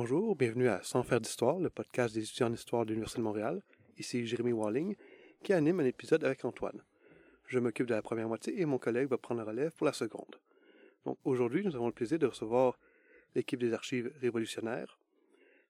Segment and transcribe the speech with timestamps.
[0.00, 3.60] Bonjour, bienvenue à Sans faire d'histoire, le podcast des étudiants d'histoire de l'Université de Montréal.
[3.98, 4.94] Ici Jérémy Walling,
[5.42, 6.84] qui anime un épisode avec Antoine.
[7.48, 9.92] Je m'occupe de la première moitié et mon collègue va prendre la relève pour la
[9.92, 10.36] seconde.
[11.04, 12.78] Donc aujourd'hui, nous avons le plaisir de recevoir
[13.34, 15.00] l'équipe des archives révolutionnaires.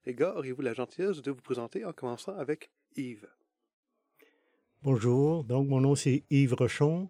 [0.05, 3.27] Les gars, auriez-vous la gentillesse de vous présenter en commençant avec Yves?
[4.83, 7.09] Bonjour, donc mon nom c'est Yves Rochon.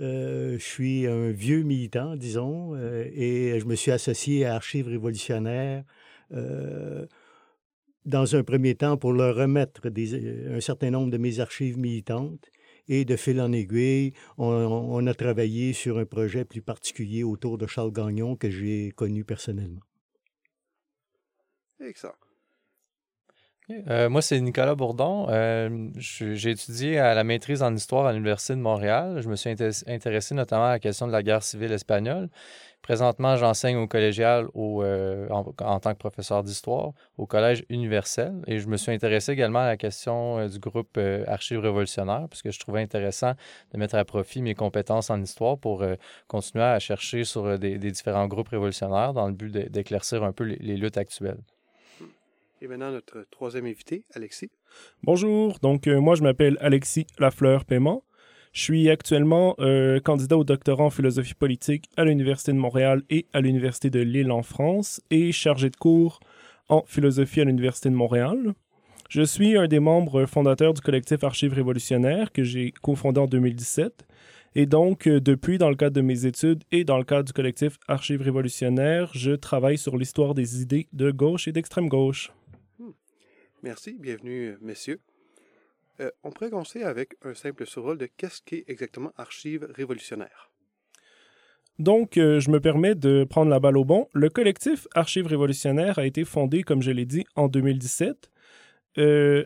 [0.00, 4.88] Euh, je suis un vieux militant, disons, euh, et je me suis associé à Archives
[4.88, 5.84] révolutionnaires
[6.34, 7.06] euh,
[8.04, 12.50] dans un premier temps pour leur remettre un certain nombre de mes archives militantes.
[12.86, 17.66] Et de fil en aiguille, on, a travaillé sur un projet plus particulier autour de
[17.66, 19.80] Charles Gagnon que j'ai connu personnellement.
[21.80, 22.12] Excellent.
[23.70, 25.26] Euh, moi, c'est Nicolas Bourdon.
[25.30, 29.20] Euh, j'ai étudié à la maîtrise en histoire à l'Université de Montréal.
[29.22, 29.48] Je me suis
[29.86, 32.28] intéressé notamment à la question de la guerre civile espagnole.
[32.84, 38.68] Présentement, j'enseigne au collégial euh, en, tant que professeur d'histoire au Collège universel et je
[38.68, 40.96] me suis intéressé également à la question du groupe
[41.26, 43.32] Archives révolutionnaires parce que je trouvais intéressant
[43.72, 45.82] de mettre à profit mes compétences en histoire pour
[46.28, 50.76] continuer à chercher sur des, différents groupes révolutionnaires dans le but d'éclaircir un peu les
[50.76, 51.40] luttes actuelles.
[52.64, 54.50] Et maintenant, notre troisième invité, Alexis.
[55.02, 58.02] Bonjour, donc euh, moi je m'appelle Alexis Lafleur Paiement.
[58.54, 63.26] Je suis actuellement euh, candidat au doctorat en philosophie politique à l'Université de Montréal et
[63.32, 66.20] à l'Université de Lille en France et chargé de cours
[66.68, 68.54] en philosophie à l'Université de Montréal.
[69.10, 74.06] Je suis un des membres fondateurs du collectif Archives révolutionnaires que j'ai cofondé en 2017.
[74.54, 77.32] Et donc, euh, depuis, dans le cadre de mes études et dans le cadre du
[77.32, 82.30] collectif Archives révolutionnaires, je travaille sur l'histoire des idées de gauche et d'extrême gauche.
[83.64, 85.00] Merci, bienvenue, messieurs.
[86.00, 90.50] Euh, on pourrait commencer avec un simple survol de qu'est-ce qu'est exactement Archives révolutionnaires.
[91.78, 94.08] Donc, euh, je me permets de prendre la balle au bon.
[94.12, 98.30] Le collectif Archives révolutionnaires a été fondé, comme je l'ai dit, en 2017,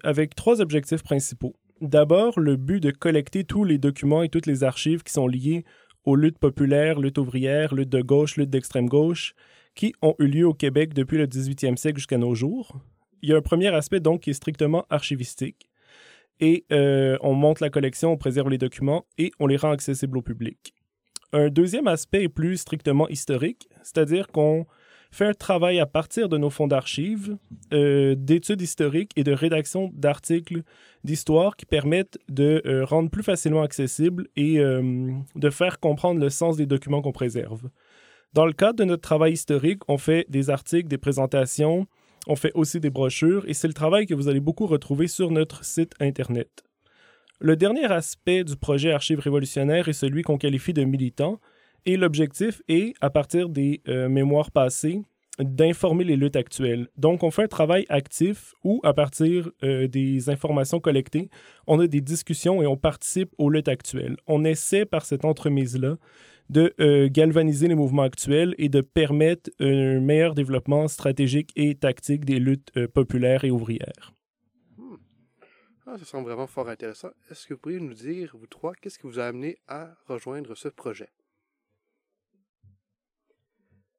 [0.02, 1.54] avec trois objectifs principaux.
[1.80, 5.64] D'abord, le but de collecter tous les documents et toutes les archives qui sont liés
[6.04, 9.34] aux luttes populaires, luttes ouvrières, luttes de gauche, luttes d'extrême gauche,
[9.74, 12.78] qui ont eu lieu au Québec depuis le 18e siècle jusqu'à nos jours
[13.22, 15.67] il y a un premier aspect donc qui est strictement archivistique.
[16.40, 20.18] Et euh, on monte la collection, on préserve les documents et on les rend accessibles
[20.18, 20.74] au public.
[21.32, 24.66] Un deuxième aspect est plus strictement historique, c'est-à-dire qu'on
[25.10, 27.36] fait un travail à partir de nos fonds d'archives,
[27.72, 30.62] euh, d'études historiques et de rédaction d'articles
[31.04, 36.56] d'histoire qui permettent de euh, rendre plus facilement accessible et de faire comprendre le sens
[36.56, 37.68] des documents qu'on préserve.
[38.34, 41.86] Dans le cadre de notre travail historique, on fait des articles, des présentations,
[42.26, 45.30] on fait aussi des brochures et c'est le travail que vous allez beaucoup retrouver sur
[45.30, 46.64] notre site Internet.
[47.40, 51.40] Le dernier aspect du projet Archives révolutionnaires est celui qu'on qualifie de militant
[51.86, 55.02] et l'objectif est, à partir des euh, mémoires passées,
[55.38, 56.88] d'informer les luttes actuelles.
[56.96, 61.30] Donc, on fait un travail actif où, à partir euh, des informations collectées,
[61.66, 64.16] on a des discussions et on participe aux luttes actuelles.
[64.26, 65.96] On essaie, par cette entremise-là,
[66.50, 72.24] de euh, galvaniser les mouvements actuels et de permettre un meilleur développement stratégique et tactique
[72.24, 74.14] des luttes euh, populaires et ouvrières.
[74.76, 74.96] Hmm.
[75.86, 77.10] Ah, ça semble vraiment fort intéressant.
[77.30, 80.54] Est-ce que vous pourriez nous dire, vous trois, qu'est-ce qui vous a amené à rejoindre
[80.54, 81.08] ce projet?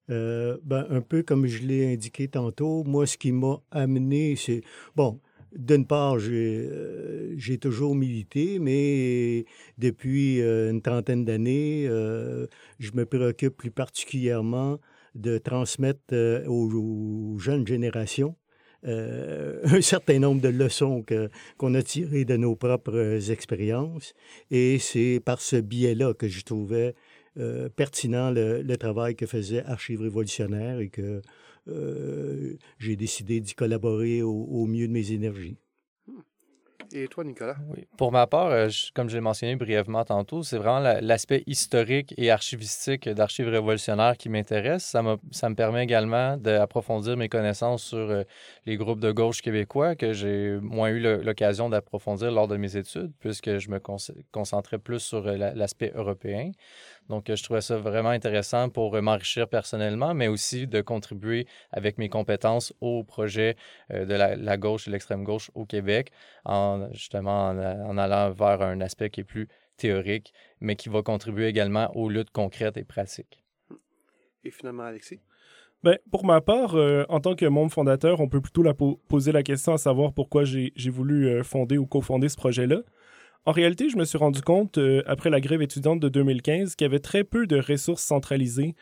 [0.10, 4.64] Euh, ben, un peu comme je l'ai indiqué tantôt, moi, ce qui m'a amené, c'est,
[4.96, 5.22] bon,
[5.56, 9.46] d'une part, euh, j'ai toujours milité, mais
[9.78, 12.48] depuis euh, une trentaine d'années, euh,
[12.80, 14.80] je me préoccupe plus particulièrement
[15.16, 16.14] de transmettre
[16.48, 18.36] aux, jeunes générations
[18.84, 21.04] un certain nombre de leçons
[21.58, 24.14] qu'on a tirées de nos propres expériences.
[24.52, 26.96] Et c'est par ce biais-là que je trouvais
[27.76, 31.22] pertinent le, le, travail que faisait Archives révolutionnaires et que
[31.70, 35.58] euh, j'ai décidé d'y collaborer au, mieux de mes énergies.
[36.08, 36.22] Hmm.
[36.92, 37.56] Et toi, Nicolas?
[37.70, 37.88] Oui.
[37.98, 42.32] Pour ma part, euh, comme je l'ai mentionné brièvement tantôt, c'est vraiment l'aspect historique et
[42.32, 44.86] archivistique d'archives révolutionnaires qui m'intéresse.
[44.86, 48.24] Ça, ça me permet également d'approfondir mes connaissances sur euh,
[48.66, 53.12] les groupes de gauche québécois que j'ai moins eu l'occasion d'approfondir lors de mes études,
[53.20, 53.80] puisque je me
[54.32, 56.52] concentrais plus sur l'aspect européen.
[57.10, 61.48] Donc, euh, je trouvais ça vraiment intéressant pour euh, m'enrichir personnellement, mais aussi de contribuer
[61.72, 63.56] avec mes compétences au projet
[63.92, 66.12] euh, de la, gauche et l'extrême gauche au Québec,
[66.46, 69.48] en justement en, allant vers un aspect qui est plus
[69.78, 73.44] théorique, mais qui va contribuer également aux luttes concrètes et pratiques.
[74.44, 75.20] Et finalement, Alexis?
[75.82, 76.76] Ben, pour ma part,
[77.08, 80.44] en tant que membre fondateur, on peut plutôt la poser la question à savoir pourquoi
[80.44, 82.82] j'ai voulu fonder ou cofonder ce projet-là.
[83.46, 86.86] En réalité, je me suis rendu compte, euh, après la grève étudiante de 2015, qu'il
[86.86, 88.76] y avait très peu de ressources centralisées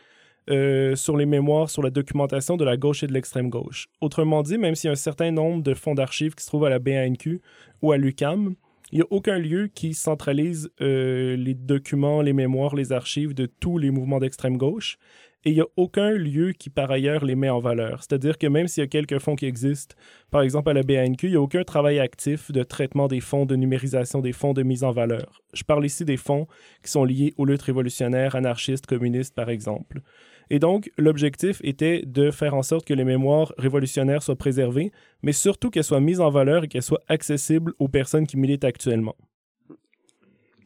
[0.49, 3.87] euh, sur les mémoires, sur la documentation de la gauche et de l'extrême gauche.
[4.01, 6.65] Autrement dit, même s'il y a un certain nombre de fonds d'archives qui se trouvent
[6.65, 7.41] à la BANQ
[7.81, 8.55] ou à l'UCAM,
[8.91, 13.45] il n'y a aucun lieu qui centralise euh, les documents, les mémoires, les archives de
[13.45, 14.97] tous les mouvements d'extrême gauche.
[15.47, 18.03] Et il n'y a aucun lieu qui, par ailleurs, les met en valeur.
[18.03, 19.95] C'est-à-dire que même s'il y a quelques fonds qui existent,
[20.29, 23.45] par exemple à la BANQ, il n'y a aucun travail actif de traitement des fonds,
[23.45, 25.41] de numérisation des fonds, de mise en valeur.
[25.53, 26.47] Je parle ici des fonds
[26.83, 30.01] qui sont liés aux luttes révolutionnaires, anarchistes, communistes, par exemple.
[30.49, 34.91] Et donc, l'objectif était de faire en sorte que les mémoires révolutionnaires soient préservées,
[35.23, 38.65] mais surtout qu'elles soient mises en valeur et qu'elles soient accessibles aux personnes qui militent
[38.65, 39.15] actuellement.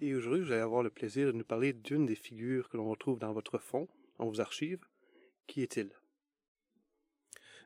[0.02, 2.90] Et aujourd'hui, vous allez avoir le plaisir de nous parler d'une des figures que l'on
[2.90, 3.88] retrouve dans votre fonds,
[4.22, 4.80] dans vos archives.
[5.48, 5.90] Qui est-il?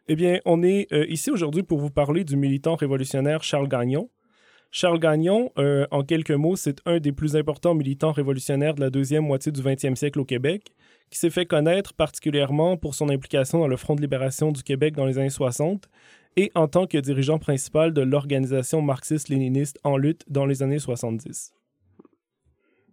[0.07, 4.09] Eh bien, on est euh, ici aujourd'hui pour vous parler du militant révolutionnaire Charles Gagnon.
[4.71, 8.89] Charles Gagnon, euh, en quelques mots, c'est un des plus importants militants révolutionnaires de la
[8.89, 10.73] deuxième moitié du 20e siècle au Québec
[11.09, 14.95] qui s'est fait connaître particulièrement pour son implication dans le Front de libération du Québec
[14.95, 15.87] dans les années 60
[16.35, 21.53] et en tant que dirigeant principal de l'organisation marxiste-léniniste en lutte dans les années 70.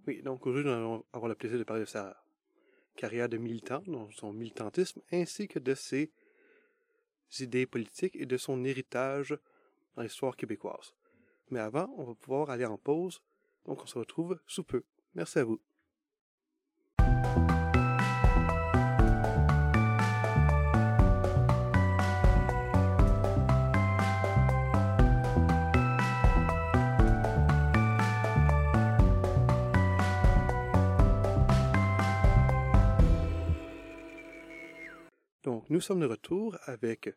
[0.07, 2.22] Oui, donc aujourd'hui, nous allons avoir le plaisir de parler de sa
[2.97, 6.13] carrière de militant, de son militantisme, ainsi que de ses
[7.41, 9.37] idées politiques et de son héritage
[9.97, 10.95] dans l'histoire québécoise.
[11.51, 13.23] Mais avant, on va pouvoir aller en pause,
[13.67, 14.85] donc on se retrouve sous peu.
[15.15, 15.61] Merci à vous.
[35.53, 37.15] Donc, nous sommes de retour avec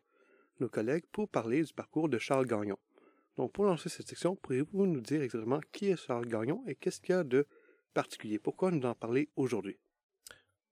[0.60, 2.76] nos collègues pour parler du parcours de Charles Gagnon.
[3.38, 7.00] Donc, pour lancer cette section, pourriez-vous nous dire exactement qui est Charles Gagnon et qu'est-ce
[7.00, 7.46] qu'il y a de
[7.94, 8.38] particulier?
[8.38, 9.78] Pourquoi nous en parler aujourd'hui?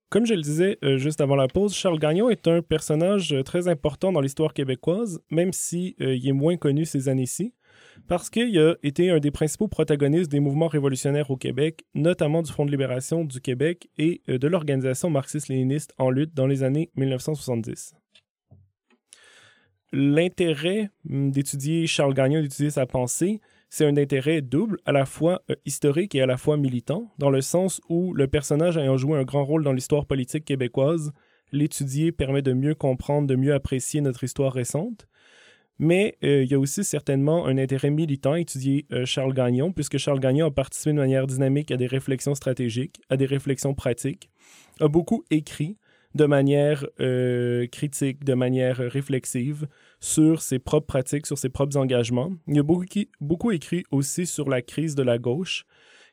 [0.09, 3.41] Comme je le disais euh, juste avant la pause, Charles Gagnon est un personnage euh,
[3.41, 7.55] très important dans l'histoire québécoise, même s'il si, euh, est moins connu ces années-ci
[8.07, 12.51] parce qu'il a été un des principaux protagonistes des mouvements révolutionnaires au Québec, notamment du
[12.51, 16.91] Front de libération du Québec et euh, de l'organisation marxiste-léniniste en lutte dans les années
[16.95, 17.95] 1970.
[19.91, 23.39] L'intérêt hum, d'étudier Charles Gagnon, d'étudier sa pensée,
[23.69, 27.29] c'est un intérêt double, à la fois euh, historique et à la fois militant, dans
[27.29, 31.11] le sens où le personnage ayant joué un grand rôle dans l'histoire politique québécoise,
[31.51, 35.07] l'étudier permet de mieux comprendre, de mieux apprécier notre histoire récente,
[35.79, 39.71] mais euh, il y a aussi certainement un intérêt militant à étudier euh, Charles Gagnon,
[39.71, 43.73] puisque Charles Gagnon a participé de manière dynamique à des réflexions stratégiques, à des réflexions
[43.73, 44.29] pratiques,
[44.79, 45.77] a beaucoup écrit
[46.15, 49.67] de manière euh, critique, de manière réflexive
[49.99, 52.31] sur ses propres pratiques, sur ses propres engagements.
[52.47, 52.85] Il a beaucoup,
[53.19, 55.65] beaucoup écrit aussi sur la crise de la gauche,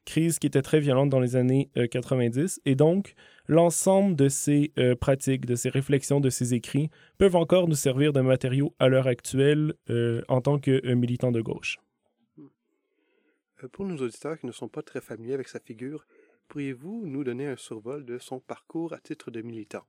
[0.05, 2.61] crise qui était très violente dans les années 90.
[2.65, 3.15] Et donc,
[3.47, 8.13] l'ensemble de ces euh, pratiques, de ces réflexions, de ces écrits peuvent encore nous servir
[8.13, 11.79] de matériau à l'heure actuelle euh, en tant que euh, militant de gauche.
[13.73, 16.05] Pour nos auditeurs qui ne sont pas très familiers avec sa figure,
[16.49, 19.85] pourriez-vous nous donner un survol de son parcours à titre de militant?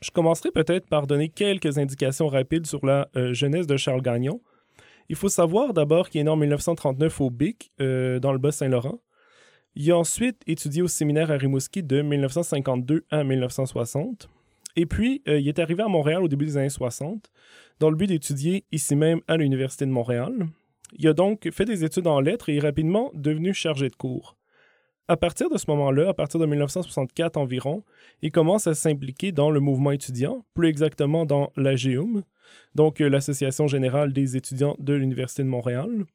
[0.00, 4.40] Je commencerai peut-être par donner quelques indications rapides sur la jeunesse de Charles Gagnon.
[5.08, 9.00] Il faut savoir d'abord qu'il est né en 1939 au BIC, dans le Bas-Saint-Laurent.
[9.78, 14.28] Il a ensuite étudié au séminaire à Rimouski de 1952 à 1960.
[14.76, 17.30] Et puis, euh, il est arrivé à Montréal au début des années 60,
[17.80, 20.32] dans le but d'étudier ici même à l'Université de Montréal.
[20.98, 24.35] Il a donc fait des études en lettres et est rapidement devenu chargé de cours.
[25.08, 27.84] À partir de ce moment-là, à partir de 1964 environ,
[28.22, 32.22] il commence à s'impliquer dans le mouvement étudiant, plus exactement dans l'AGEUM,
[32.74, 36.06] donc euh, l'Association générale des étudiants de l'Université de Montréal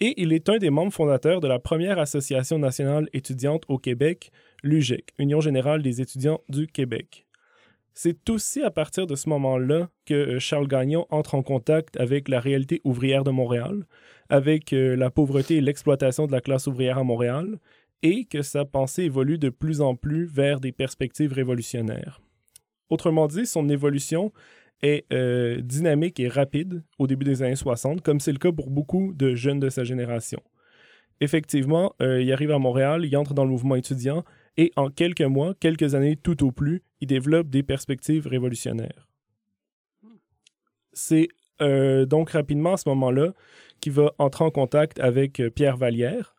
[0.00, 4.30] et il est un des membres fondateurs de la première association nationale étudiante au Québec,
[4.62, 7.26] l'UGEC, Union générale des étudiants du Québec.
[7.94, 12.28] C'est aussi à partir de ce moment-là que euh, Charles Gagnon entre en contact avec
[12.28, 13.86] la réalité ouvrière de Montréal,
[14.28, 17.58] avec euh, la pauvreté et l'exploitation de la classe ouvrière à Montréal,
[18.02, 22.20] et que sa pensée évolue de plus en plus vers des perspectives révolutionnaires.
[22.90, 24.32] Autrement dit, son évolution
[24.82, 28.70] est euh, dynamique et rapide au début des années 60, comme c'est le cas pour
[28.70, 30.40] beaucoup de jeunes de sa génération.
[31.20, 34.24] Effectivement, euh, il arrive à Montréal, il entre dans le mouvement étudiant
[34.56, 39.08] et en quelques mois, quelques années tout au plus, il développe des perspectives révolutionnaires.
[40.92, 41.28] C'est
[41.60, 43.32] euh, donc rapidement à ce moment-là
[43.80, 46.36] qu'il va entrer en contact avec Pierre Vallière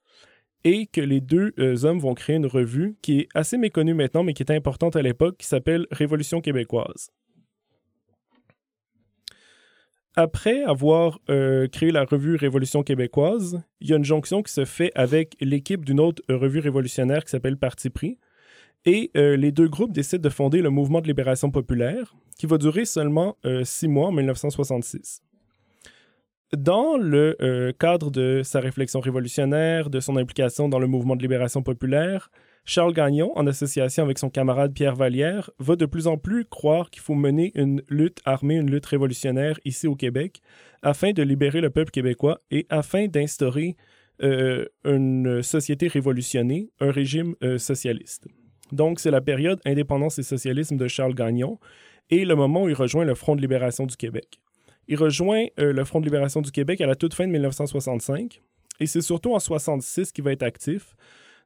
[0.63, 1.53] et que les deux
[1.85, 5.01] hommes vont créer une revue qui est assez méconnue maintenant mais qui est importante à
[5.01, 7.11] l'époque qui s'appelle Révolution québécoise.
[10.15, 14.65] Après avoir euh, créé la revue Révolution québécoise, il y a une jonction qui se
[14.65, 18.17] fait avec l'équipe d'une autre revue révolutionnaire qui s'appelle Parti pris.
[18.85, 22.57] Et euh, les deux groupes décident de fonder le mouvement de libération populaire, qui va
[22.57, 25.21] durer seulement euh, six mois en 1966.
[26.57, 31.21] Dans le euh, cadre de sa réflexion révolutionnaire, de son implication dans le mouvement de
[31.21, 32.31] libération populaire,
[32.65, 36.89] Charles Gagnon, en association avec son camarade Pierre Vallière, va de plus en plus croire
[36.89, 40.41] qu'il faut mener une lutte armée, une lutte révolutionnaire ici au Québec,
[40.81, 43.75] afin de libérer le peuple québécois et afin d'instaurer
[44.23, 48.27] euh, une société révolutionnée, un régime euh, socialiste.
[48.71, 51.59] Donc, c'est la période indépendance et socialisme de Charles Gagnon
[52.09, 54.39] et le moment où il rejoint le Front de libération du Québec.
[54.89, 58.41] Il rejoint euh, le Front de libération du Québec à la toute fin de 1965
[58.81, 60.95] et c'est surtout en 66 qu'il va être actif,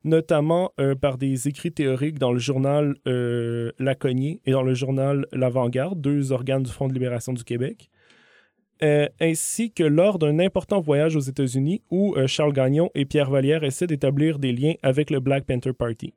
[0.03, 0.71] notamment
[1.01, 6.31] par des écrits théoriques dans le journal La Cognée et dans le journal L'Avant-Garde, deux
[6.31, 7.89] organes du Front de libération du Québec.
[8.83, 13.29] Euh, ainsi que lors d'un important voyage aux États-Unis où euh, Charles Gagnon et Pierre
[13.29, 16.13] Vallière essaient d'établir des liens avec le Black Panther Party.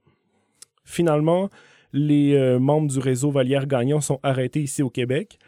[0.85, 1.49] Finalement,
[1.93, 5.39] les euh, membres du réseau Vallière-Gagnon sont arrêtés ici au Québec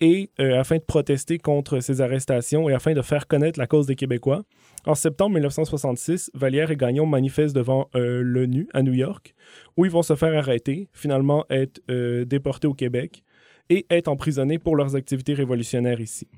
[0.00, 3.94] et afin de protester contre ces arrestations et afin de faire connaître la cause des
[3.94, 4.42] Québécois,
[4.86, 9.34] en septembre 1966, Vallière et Gagnon manifestent devant l'ONU à New York,
[9.76, 11.80] où ils vont se faire arrêter, finalement être
[12.24, 13.24] déportés au Québec
[13.70, 16.28] et être emprisonnés pour leurs activités révolutionnaires ici.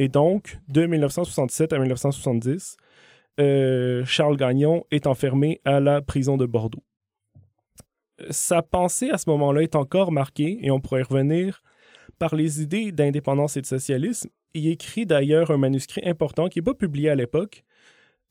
[0.00, 2.78] Et donc, de 1967 à 1970,
[3.38, 6.82] euh, Charles Gagnon est enfermé à la prison de Bordeaux.
[8.30, 11.62] Sa pensée à ce moment-là est encore marquée, et on pourrait y revenir,
[12.20, 14.28] par les idées d'indépendance et de socialisme.
[14.54, 17.64] Il écrit d'ailleurs un manuscrit important qui n'est pas publié à l'époque,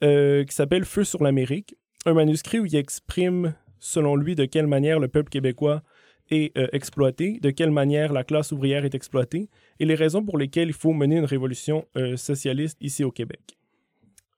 [0.03, 4.67] euh, qui s'appelle Feu sur l'Amérique, un manuscrit où il exprime, selon lui, de quelle
[4.67, 5.81] manière le peuple québécois
[6.29, 10.37] est euh, exploité, de quelle manière la classe ouvrière est exploitée et les raisons pour
[10.37, 13.57] lesquelles il faut mener une révolution euh, socialiste ici au Québec.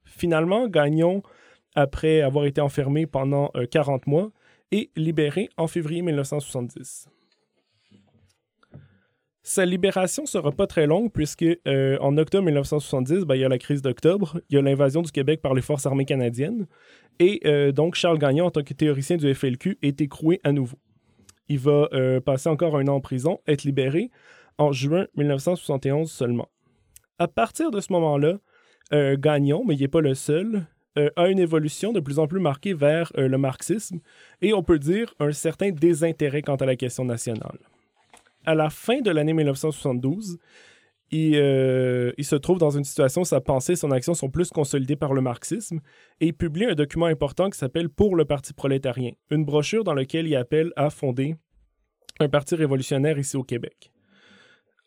[0.06, 1.24] Finalement, Gagnon,
[1.76, 4.32] après avoir été enfermé pendant 40 euh, mois,
[4.72, 7.10] est libéré en février 1970.
[9.44, 13.58] Sa libération sera pas très longue puisque en octobre 1970, ben, il y a la
[13.58, 16.68] crise d'octobre, il y a l'invasion du Québec par les forces armées canadiennes,
[17.20, 20.78] et donc Charles Gagnon, en tant que théoricien du FLQ, est écroué à nouveau.
[21.52, 24.10] Il va euh, passer encore un an en prison, être libéré
[24.58, 26.48] en juin 1971 seulement.
[27.20, 28.38] À partir de ce moment-là,
[28.94, 30.66] euh, Gagnon, mais il n'est pas le seul,
[30.98, 34.00] euh, a une évolution de plus en plus marquée vers le marxisme
[34.42, 37.60] et on peut dire un certain désintérêt quant à la question nationale.
[38.46, 40.38] À la fin de l'année 1972,
[41.12, 41.36] il,
[42.18, 44.96] il, se trouve dans une situation où sa pensée et son action sont plus consolidées
[44.96, 45.82] par le marxisme
[46.22, 49.94] et il publie un document important qui s'appelle Pour le Parti prolétarien, une brochure dans
[49.94, 51.36] laquelle il appelle à fonder
[52.22, 53.92] un parti révolutionnaire ici au Québec.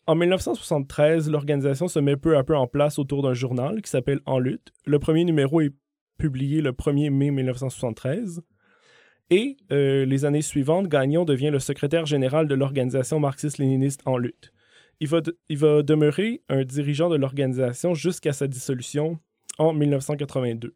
[0.07, 4.21] En 1973, l'organisation se met peu à peu en place autour d'un journal qui s'appelle
[4.27, 4.71] En lutte.
[4.85, 5.73] Le premier numéro est
[6.19, 8.43] publié le 1er mai 1973.
[9.31, 14.53] Et euh, les années suivantes, Gagnon devient le secrétaire général de l'organisation marxiste-léniniste En lutte.
[15.01, 19.19] Il va, demeurer un dirigeant de l'organisation jusqu'à sa dissolution
[19.59, 20.75] en 1982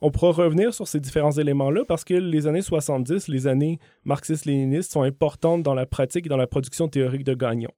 [0.00, 4.92] on pourra revenir sur ces différents éléments-là parce que les années 70, les années marxistes-léninistes
[4.92, 7.72] sont importantes dans la pratique et dans la production théorique de Gagnon.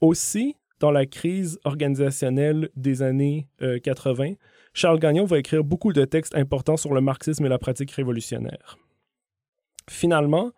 [0.00, 3.48] Aussi, dans la crise organisationnelle des années
[3.82, 4.34] 80, euh,
[4.72, 8.78] Charles Gagnon va écrire beaucoup de textes importants sur le marxisme et la pratique révolutionnaire.
[9.90, 10.52] Finalement,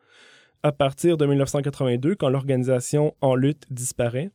[0.63, 4.31] à partir de 1982, quand l'organisation en lutte disparaît,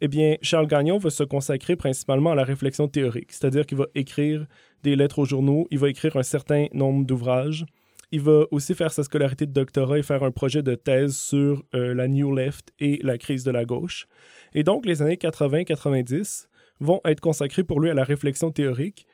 [0.00, 3.86] eh bien, Charles Gagnon va se consacrer principalement à la réflexion théorique, c'est-à-dire qu'il va
[3.94, 4.46] écrire
[4.82, 7.64] des lettres aux journaux, il va écrire un certain nombre d'ouvrages.
[8.12, 11.64] Il va aussi faire sa scolarité de doctorat et faire un projet de thèse sur
[11.74, 14.06] euh, la New Left et la crise de la gauche.
[14.52, 16.46] Et donc, les années 80-90
[16.80, 19.06] vont être consacrées pour lui à la réflexion théorique,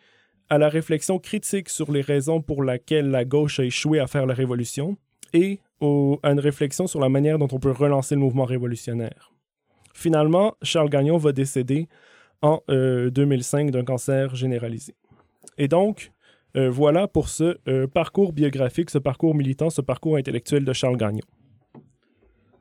[0.50, 4.26] à la réflexion critique sur les raisons pour lesquelles la gauche a échoué à faire
[4.26, 4.98] la révolution
[5.32, 5.60] et
[6.22, 9.32] à une réflexion sur la manière dont on peut relancer le mouvement révolutionnaire.
[9.94, 11.88] Finalement, Charles Gagnon va décéder
[12.42, 14.94] en 2005 euh, d'un cancer généralisé.
[15.58, 16.12] Et donc,
[16.56, 20.96] euh, voilà pour ce euh, parcours biographique, ce parcours militant, ce parcours intellectuel de Charles
[20.96, 21.24] Gagnon.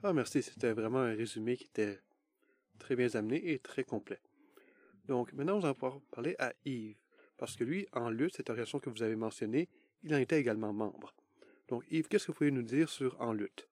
[0.04, 0.42] Ah, merci.
[0.42, 2.00] C'était vraiment un résumé qui était
[2.78, 4.20] très bien amené et très complet.
[5.08, 6.96] Donc, maintenant, nous allons pouvoir parler à Yves.
[7.38, 9.70] Parce que lui, en lutte, cette organisation que vous avez mentionnée,
[10.04, 11.14] il en était également membre.
[11.70, 13.68] Donc, Yves, qu'est-ce que vous pouvez nous dire sur En lutte?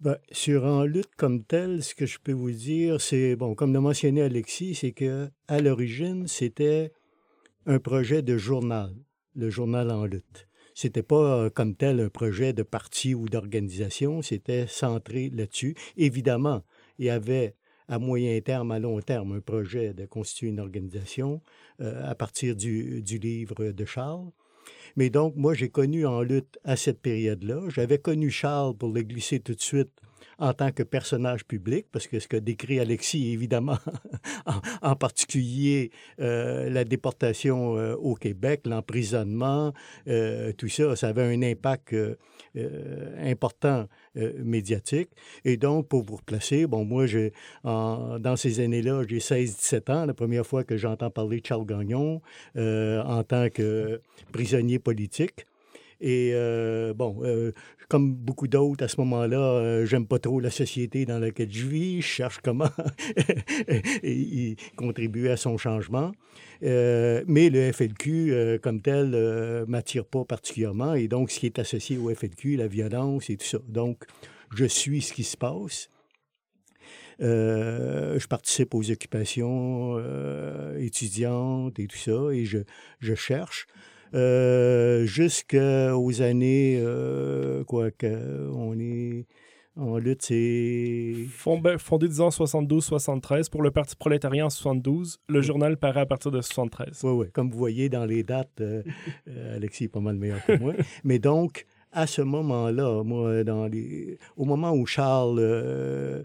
[0.00, 3.72] Ben, sur En lutte comme tel, ce que je peux vous dire, c'est, bon, comme
[3.72, 6.92] l'a mentionné Alexis, c'est que à l'origine, c'était
[7.66, 8.94] un projet de journal,
[9.34, 10.48] le journal en lutte.
[10.74, 15.74] C'était pas euh, comme tel un projet de parti ou d'organisation, c'était centré là-dessus.
[15.96, 16.62] Évidemment,
[16.98, 17.56] il y avait
[17.88, 21.42] à moyen terme, à long terme, un projet de constituer une organisation
[21.80, 24.30] euh, à partir du, du, livre de Charles.
[24.96, 27.68] Mais donc, moi, j'ai connu en lutte à cette période-là.
[27.68, 29.92] J'avais connu Charles pour le glisser tout de suite
[30.38, 33.78] en tant que personnage public, parce que ce que décrit Alexis, évidemment,
[34.82, 35.90] en, particulier
[36.20, 39.72] euh, la déportation euh, au Québec, l'emprisonnement,
[40.06, 41.94] euh, tout ça, ça avait un impact
[43.20, 45.10] important médiatique.
[45.44, 50.14] Et donc, pour vous replacer, bon, moi, j'ai, dans ces années-là, j'ai 16-17 ans, la
[50.14, 52.20] première fois que j'entends parler de Charles Gagnon
[52.56, 54.00] en tant que
[54.32, 55.46] prisonnier politique.
[56.00, 57.52] Et euh, bon, euh,
[57.88, 61.66] comme beaucoup d'autres à ce moment-là, euh, j'aime pas trop la société dans laquelle je
[61.66, 62.02] vis.
[62.02, 62.70] Je cherche comment
[64.76, 66.12] contribuer à son changement.
[66.62, 70.94] mais le FLQ, comme tel, m'attire pas particulièrement.
[70.94, 73.58] Et donc, ce qui est associé au FLQ, la violence et tout ça.
[73.66, 74.04] Donc,
[74.54, 75.90] je suis ce qui se passe.
[77.18, 79.98] je participe aux occupations
[80.78, 83.66] étudiantes et tout ça, et je cherche.
[84.14, 89.26] Euh, jusqu'aux années, euh, quoi que, on est
[89.76, 91.14] en lutte, c'est...
[91.28, 95.18] Fondé, disons, en 72-73 pour le Parti prolétarien en 72.
[95.28, 97.00] Le journal paraît à partir de 73.
[97.04, 97.26] Oui, oui.
[97.32, 98.82] Comme vous voyez dans les dates, euh,
[99.54, 100.74] Alexis est pas mal meilleur que moi.
[101.04, 104.18] Mais donc, à ce moment-là, moi, dans les...
[104.36, 106.24] au moment où Charles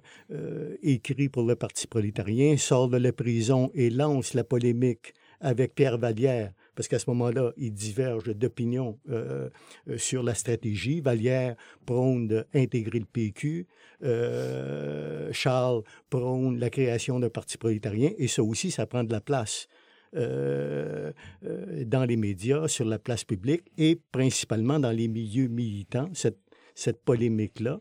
[0.81, 5.99] écrit pour le Parti prolétarien, sort de la prison et lance la polémique avec Pierre
[5.99, 9.49] Vallière parce qu'à ce moment-là, ils divergent d'opinion euh,
[9.87, 11.01] euh, sur la stratégie.
[11.01, 13.67] Vallière prône d'intégrer le PQ.
[14.03, 18.11] Euh, Charles prône la création d'un parti prolétarien.
[18.17, 19.67] Et ça aussi, ça prend de la place.
[20.13, 26.37] dans les médias, sur la place publique et principalement dans les milieux militants, cette,
[26.75, 27.79] cette polémique-là.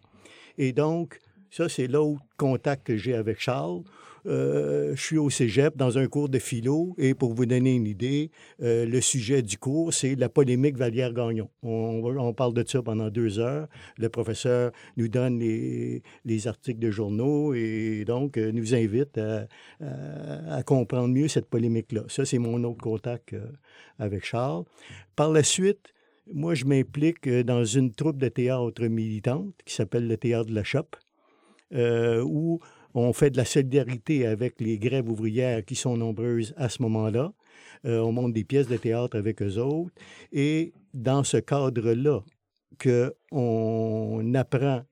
[0.57, 1.19] Et donc,
[1.51, 3.83] ça, c'est l'autre contact que j'ai avec Charles,
[4.27, 7.87] euh, je suis au cégep dans un cours de philo et pour vous donner une
[7.87, 8.31] idée,
[8.63, 11.49] euh, le sujet du cours, c'est la polémique Vallière-Gagnon.
[11.63, 13.69] On, parle de ça pendant deux heures.
[13.99, 16.03] Le professeur nous donne les,
[16.47, 22.03] articles de journaux et donc euh, nous invite à, comprendre mieux cette polémique-là.
[22.09, 23.35] Ça, c'est mon autre contact
[23.99, 24.65] avec Charles.
[25.15, 25.93] Par la suite,
[26.33, 30.65] moi, je m'implique dans une troupe de théâtre militante qui s'appelle le Théâtre de la
[30.65, 30.97] Chope,
[31.73, 32.61] où
[32.95, 37.33] on fait de la solidarité avec les grèves ouvrières qui sont nombreuses à ce moment-là.
[37.85, 39.95] Euh, on monte des pièces de théâtre avec eux autres.
[40.33, 42.21] Et dans ce cadre-là,
[42.83, 44.83] qu'on apprend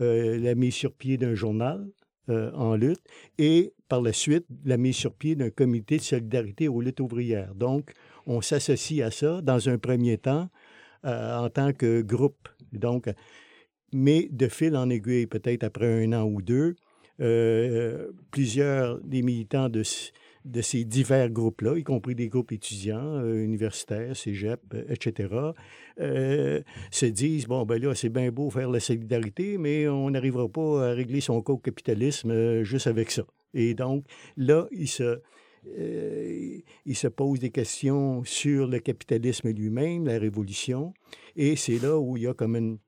[0.00, 1.86] euh, la mise sur pied d'un journal
[2.28, 3.02] euh, en lutte
[3.38, 7.54] et par la suite la mise sur pied d'un comité de solidarité aux luttes ouvrières.
[7.54, 7.92] Donc,
[8.26, 10.48] on s'associe à ça dans un premier temps
[11.04, 12.48] en tant que groupe.
[12.72, 13.08] Donc,
[13.92, 16.76] mais de fil en aiguille, peut-être après un an ou deux,
[18.30, 24.60] plusieurs des militants de, ces divers groupes-là, y compris des groupes étudiants, euh, universitaires, cégep,
[24.74, 25.28] euh, etc.,
[26.90, 30.90] se disent, bon, ben là, c'est bien beau faire la solidarité, mais on n'arrivera pas
[30.90, 33.24] à régler son au capitalisme juste avec ça.
[33.52, 34.04] Et donc,
[34.36, 35.20] là, ils se,
[35.66, 40.94] il se pose des questions sur le capitalisme lui-même, la révolution,
[41.34, 42.78] et c'est là où il y a comme une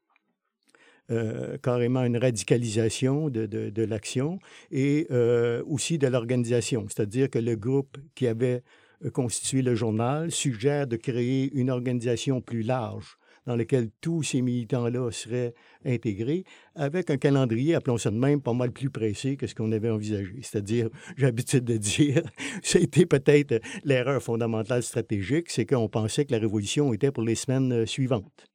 [1.10, 4.38] euh, carrément une radicalisation de, l'action
[4.70, 6.86] et euh, aussi de l'organisation.
[6.88, 8.62] C'est-à-dire que le groupe qui avait
[9.04, 14.40] euh, constitué le journal suggère de créer une organisation plus large dans laquelle tous ces
[14.42, 16.44] militants-là seraient intégrés,
[16.76, 19.90] avec un calendrier, appelons ça de même, pas mal plus pressé que ce qu'on avait
[19.90, 20.36] envisagé.
[20.42, 22.22] C'est-à-dire, j'ai l'habitude de dire,
[22.74, 27.84] été peut-être l'erreur fondamentale stratégique, c'est qu'on pensait que la révolution était pour les semaines
[27.86, 28.49] suivantes.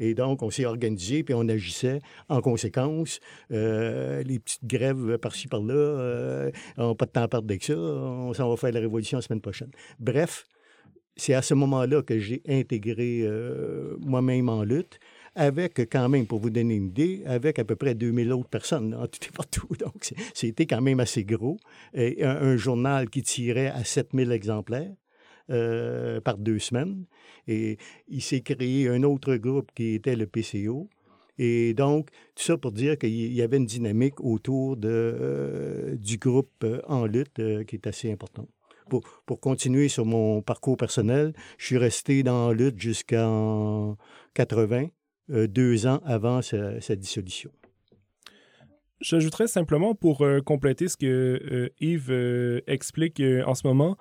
[0.00, 3.20] Et donc, on s'est organisé, puis on agissait en conséquence.
[3.52, 7.64] Euh, les petites grèves par-ci, par-là, euh, on n'a pas de temps à perdre avec
[7.64, 7.76] ça.
[7.76, 9.70] On s'en va faire la révolution la semaine prochaine.
[9.98, 10.44] Bref,
[11.16, 14.98] c'est à ce moment-là que j'ai intégré euh, moi-même en lutte
[15.34, 18.94] avec quand même, pour vous donner une idée, avec à peu près 2000 autres personnes
[18.94, 19.68] en tout et partout.
[19.78, 21.58] Donc, c'était quand même assez gros.
[21.94, 24.90] Un, journal qui tirait à 7000 exemplaires.
[25.48, 27.04] Euh, par deux semaines.
[27.46, 27.78] Et
[28.08, 30.88] il s'est créé un autre groupe qui était le PCO.
[31.38, 36.16] Et donc, tout ça pour dire qu'il y avait une dynamique autour de, euh, du
[36.18, 38.48] groupe euh, en lutte qui est assez importante.
[38.90, 43.96] Pour, pour, continuer sur mon parcours personnel, je suis resté dans lutte jusqu'en
[44.34, 44.88] 80,
[45.28, 47.52] deux ans avant sa dissolution.
[49.00, 53.96] J'ajouterais simplement pour compléter ce que Yves explique en ce moment,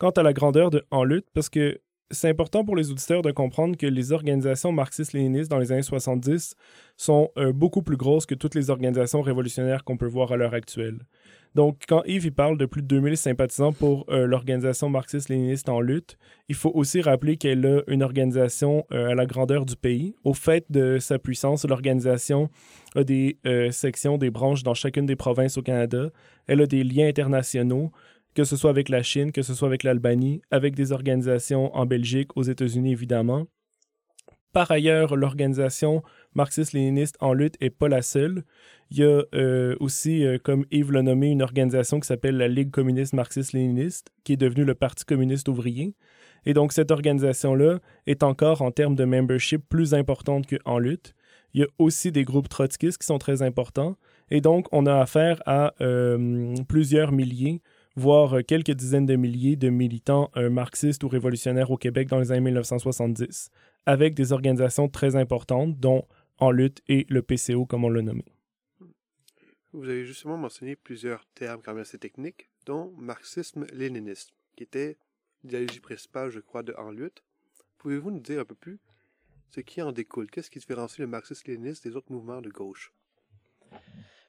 [0.00, 1.78] quant à la grandeur de En lutte, parce que
[2.10, 6.56] c'est important pour les auditeurs de comprendre que les organisations marxistes-léninistes dans les années 70
[6.96, 10.54] sont euh, beaucoup plus grosses que toutes les organisations révolutionnaires qu'on peut voir à l'heure
[10.54, 10.98] actuelle.
[11.54, 15.80] Donc, quand Yves il parle de plus de 2000 sympathisants pour euh, l'organisation marxiste-léniniste en
[15.80, 16.16] lutte,
[16.48, 20.14] il faut aussi rappeler qu'elle a une organisation euh, à la grandeur du pays.
[20.24, 22.48] Au fait de sa puissance, l'organisation
[22.96, 23.38] a des
[23.70, 26.10] sections, des branches dans chacune des provinces au Canada.
[26.46, 27.92] Elle a des liens internationaux
[28.34, 31.86] que ce soit avec la Chine, que ce soit avec l'Albanie, avec des organisations en
[31.86, 33.46] Belgique, aux États-Unis évidemment.
[34.52, 36.02] Par ailleurs, l'organisation
[36.34, 38.44] marxiste-léniniste en lutte n'est pas la seule.
[38.90, 42.48] Il y a euh, aussi, euh, comme Yves l'a nommé, une organisation qui s'appelle la
[42.48, 45.94] Ligue communiste marxiste-léniniste, qui est devenue le Parti communiste ouvrier.
[46.46, 51.14] Et donc, cette organisation-là est encore, en termes de membership, plus importante qu'en lutte.
[51.54, 53.96] Il y a aussi des groupes trotskistes qui sont très importants.
[54.30, 57.60] Et donc, on a affaire à euh, plusieurs milliers
[57.96, 62.18] voire euh, quelques dizaines de milliers de militants euh, marxistes ou révolutionnaires au Québec dans
[62.18, 63.50] les années 1970,
[63.86, 66.06] avec des organisations très importantes, dont
[66.38, 68.24] En lutte et le PCO, comme on l'a nommé.
[69.72, 74.96] Vous avez justement mentionné plusieurs termes quand même assez techniques, dont marxisme-léninisme, qui était
[75.44, 77.22] l'idéologie principale, je crois, de En lutte.
[77.78, 78.80] Pouvez-vous nous dire un peu plus
[79.50, 80.30] ce qui en découle?
[80.30, 82.92] Qu'est-ce qui différencie le marxisme-léninisme des autres mouvements de gauche?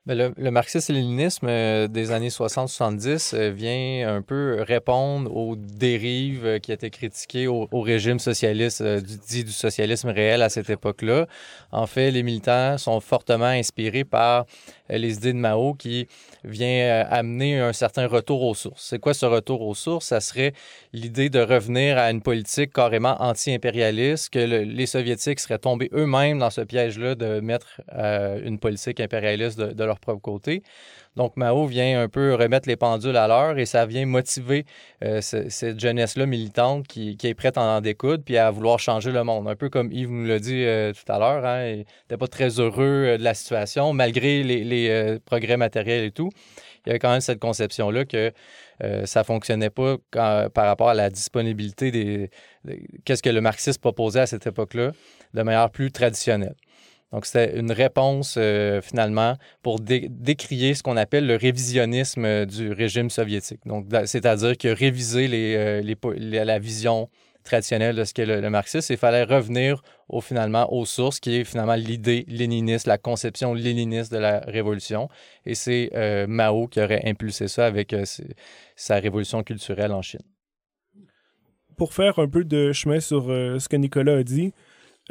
[0.07, 6.43] Ben, le, le marxisme-léninisme euh, des années 60-70 euh, vient un peu répondre aux dérives
[6.43, 11.27] euh, qui étaient critiquées au, régime socialiste, du, dit du socialisme réel à cette époque-là.
[11.71, 14.47] En fait, les militants sont fortement inspirés par
[14.89, 16.07] les idées de Mao qui
[16.43, 18.87] vient amener un certain retour aux sources.
[18.89, 20.07] C'est quoi ce retour aux sources?
[20.07, 20.53] Ça serait
[20.91, 26.49] l'idée de revenir à une politique carrément anti-impérialiste, que les Soviétiques seraient tombés eux-mêmes dans
[26.49, 27.79] ce piège-là de mettre
[28.43, 30.63] une politique impérialiste de, de leur propre côté.
[31.17, 34.65] Donc, Mao vient un peu remettre les pendules à l'heure et ça vient motiver
[35.03, 39.23] euh, cette jeunesse-là militante qui, est prête à en découdre puis à vouloir changer le
[39.23, 39.47] monde.
[39.47, 42.27] Un peu comme Yves nous l'a dit euh, tout à l'heure, hein, il n'était pas
[42.27, 46.29] très heureux euh, de la situation malgré les, progrès matériels et tout.
[46.85, 48.31] Il y avait quand même cette conception-là que
[49.05, 52.31] ça ne fonctionnait pas par rapport à la disponibilité des.
[53.05, 54.91] Qu'est-ce que le marxisme proposait à cette époque-là
[55.33, 56.55] de manière plus traditionnelle.
[57.11, 62.71] Donc, c'était une réponse euh, finalement pour décrier ce qu'on appelle le révisionnisme euh, du
[62.71, 63.59] régime soviétique.
[63.65, 65.81] Donc, c'est-à-dire que réviser euh,
[66.45, 67.09] la vision
[67.43, 71.43] traditionnelle de ce qu'est le, marxisme, il fallait revenir au, finalement aux sources, qui est
[71.43, 75.09] finalement l'idée léniniste, la conception léniniste de la révolution.
[75.45, 75.89] Et c'est
[76.27, 77.95] Mao qui aurait impulsé ça avec
[78.75, 80.21] sa révolution culturelle en Chine.
[81.77, 84.53] Pour faire un peu de chemin sur ce que Nicolas a dit,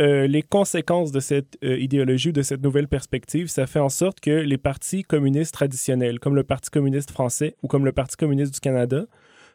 [0.00, 3.90] euh, les conséquences de cette euh, idéologie ou de cette nouvelle perspective, ça fait en
[3.90, 8.16] sorte que les partis communistes traditionnels, comme le Parti communiste français ou comme le Parti
[8.16, 9.04] communiste du Canada,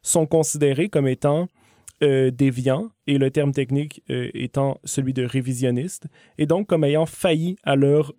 [0.04, 1.48] sont considérés comme étant
[2.04, 7.56] euh, déviants, et le terme technique étant celui de révisionniste, et donc comme ayant failli
[7.64, 8.14] à leur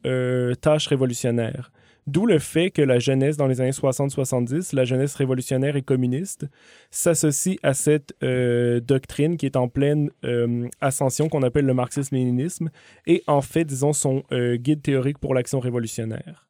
[0.60, 1.70] tâche révolutionnaire.
[2.06, 6.46] D'où le fait que la jeunesse dans les années 60-70, la jeunesse révolutionnaire et communiste,
[6.90, 12.70] s'associe à cette euh, doctrine qui est en pleine euh, ascension qu'on appelle le marxisme-léninisme
[13.06, 16.46] et en fait, disons, son euh, guide théorique pour l'action révolutionnaire.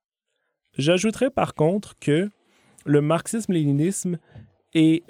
[0.76, 2.28] J'ajouterais par contre que
[2.84, 4.18] le marxisme-léninisme
[4.74, 5.06] est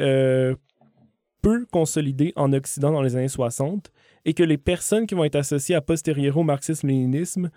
[1.43, 3.91] peu consolidé en Occident dans les années 60
[4.25, 7.51] et que les personnes qui vont être associées à posteriori au marxisme-léninisme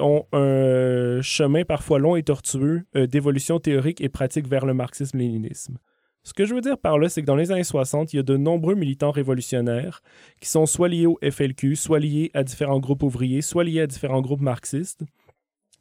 [0.00, 5.78] ont un chemin parfois long et tortueux euh, d'évolution théorique et pratique vers le marxisme-léninisme.
[6.22, 8.20] Ce que je veux dire par là, c'est que dans les années 60, il y
[8.20, 10.02] a de nombreux militants révolutionnaires
[10.40, 13.86] qui sont soit liés au FLQ, soit liés à différents groupes ouvriers, soit liés à
[13.86, 15.02] différents groupes marxistes,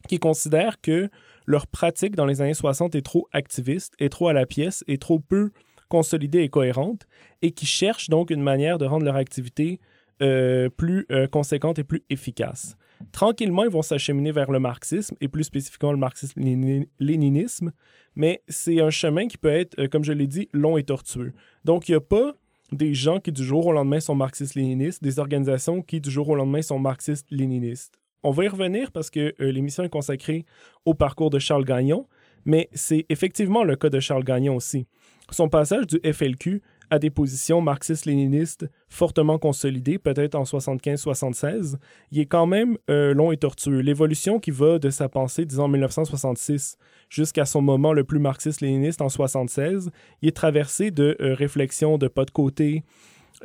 [0.08, 1.10] qui considèrent que
[1.46, 5.02] leur pratique dans les années 60 est trop activiste, est trop à la pièce, est
[5.02, 5.52] trop peu
[5.90, 7.06] consolidée et cohérente,
[7.42, 9.80] et qui cherchent donc une manière de rendre leur activité
[10.22, 12.78] euh, plus euh, conséquente et plus efficace.
[13.12, 17.72] Tranquillement, ils vont s'acheminer vers le marxisme et plus spécifiquement le marxisme-léninisme,
[18.16, 21.34] mais c'est un chemin qui peut être, euh, comme je l'ai dit, long et tortueux.
[21.66, 22.34] Donc, il n'y a pas
[22.72, 26.36] des gens qui du jour au lendemain sont marxistes-léninistes, des organisations qui du jour au
[26.36, 28.00] lendemain sont marxistes-léninistes.
[28.22, 30.46] On va y revenir parce que euh, l'émission est consacrée
[30.86, 32.06] au parcours de Charles Gagnon,
[32.46, 34.86] mais c'est effectivement le cas de Charles Gagnon aussi.
[35.32, 41.76] Son passage du FLQ à des positions marxistes-léninistes fortement consolidées, peut-être en 75-76,
[42.12, 43.80] il est quand même euh, long et tortueux.
[43.80, 46.78] L'évolution qui va de sa pensée, disons, en 1966
[47.10, 49.90] jusqu'à son moment le plus marxiste-léniniste en 76,
[50.22, 52.84] il est traversé de euh, réflexions de pas de côté,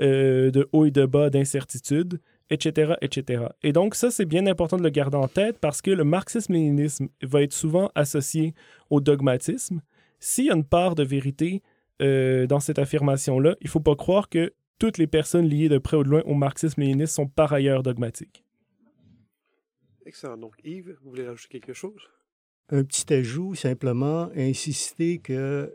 [0.00, 3.44] euh, de haut et de bas, d'incertitude, etc., etc.
[3.62, 7.08] Et donc ça, c'est bien important de le garder en tête parce que le marxisme-léninisme
[7.22, 8.54] va être souvent associé
[8.90, 9.80] au dogmatisme.
[10.20, 11.62] S'il y a une part de vérité
[12.02, 15.78] euh, dans cette affirmation-là, il ne faut pas croire que toutes les personnes liées de
[15.78, 18.44] près ou de loin au marxisme-léninisme sont par ailleurs dogmatiques.
[20.06, 20.36] Excellent.
[20.36, 22.02] Donc, Yves, vous voulez rajouter quelque chose?
[22.70, 25.72] Un petit ajout, simplement, insister que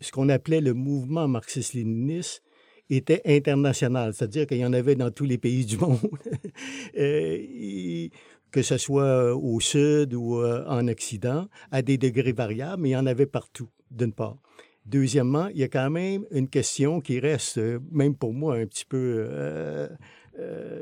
[0.00, 2.42] ce qu'on appelait le mouvement marxiste-léniniste
[2.90, 5.98] était international, c'est-à-dire qu'il y en avait dans tous les pays du monde,
[6.96, 8.08] euh,
[8.50, 12.92] que ce soit au sud ou euh, en Occident, à des degrés variables, mais il
[12.92, 14.38] y en avait partout, d'une part.
[14.86, 18.66] Deuxièmement, il y a quand même une question qui reste, euh, même pour moi, un
[18.66, 19.28] petit peu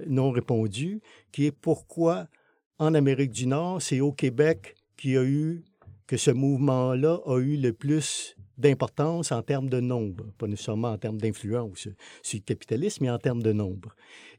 [0.07, 2.27] non répondue, qui est pourquoi
[2.79, 5.65] en Amérique du Nord, c'est au Québec qui a eu,
[6.07, 10.99] que ce mouvement-là a eu le plus d'importance en termes de nombre, pas nécessairement en
[10.99, 11.89] termes d'influence
[12.23, 13.95] sur le capitalisme, mais en termes de nombre.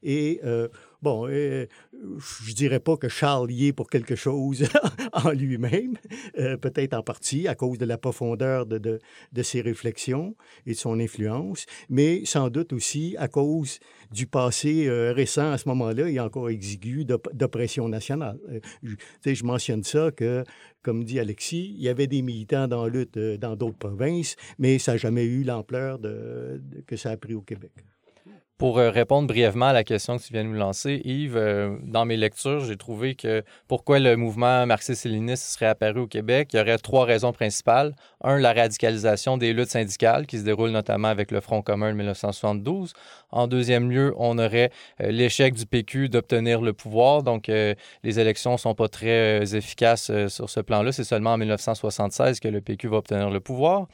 [0.06, 0.70] Euh,
[1.06, 4.68] bon, euh, je dirais pas que Charles y est pour quelque chose
[5.14, 5.98] en lui-même,
[6.40, 9.00] euh, peut-être en partie à cause de la profondeur de,
[9.44, 13.80] ses réflexions et de son influence, mais sans doute aussi à cause
[14.12, 18.40] du passé euh, récent à ce moment-là et encore exigu d'oppression nationale.
[18.82, 18.96] Je,
[19.32, 20.44] je mentionne ça que,
[20.82, 24.80] comme dit Alexis, il y avait des militants dans la lutte dans d'autres provinces, mais
[24.80, 26.00] ça n'a jamais eu l'ampleur
[26.88, 27.72] que ça a pris au Québec.
[28.58, 31.76] Pour euh, répondre brièvement à la question que tu viens de nous lancer, Yves, euh,
[31.84, 36.58] dans mes lectures, j'ai trouvé que pourquoi le mouvement marxiste-léniniste serait apparu au Québec, il
[36.58, 37.94] y aurait trois raisons principales.
[38.24, 41.98] Un, la radicalisation des luttes syndicales qui se déroulent notamment avec le Front commun de
[41.98, 42.94] 1972.
[43.30, 47.24] En deuxième lieu, on aurait euh, l'échec du PQ d'obtenir le pouvoir.
[47.24, 50.94] Donc, les élections ne sont pas très efficaces sur ce plan-là.
[50.94, 53.88] C'est seulement en 1976 que le PQ va obtenir le pouvoir.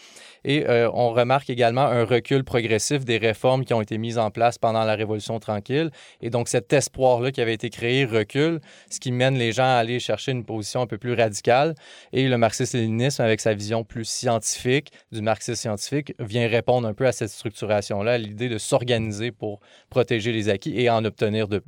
[0.46, 4.51] Et on remarque également un recul progressif des réformes qui ont été mises en place
[4.58, 5.92] pendant la Révolution tranquille.
[6.22, 8.60] Et donc, cet espoir-là qui avait été créé recule,
[8.90, 11.76] ce qui mène les gens à aller chercher une position un peu plus radicale.
[12.14, 17.08] Et le marxisme-léninisme, avec sa vision plus scientifique, du marxisme scientifique, vient répondre un peu
[17.08, 19.60] à cette structuration-là, à l'idée de s'organiser pour
[19.90, 21.62] protéger les acquis et en obtenir, de,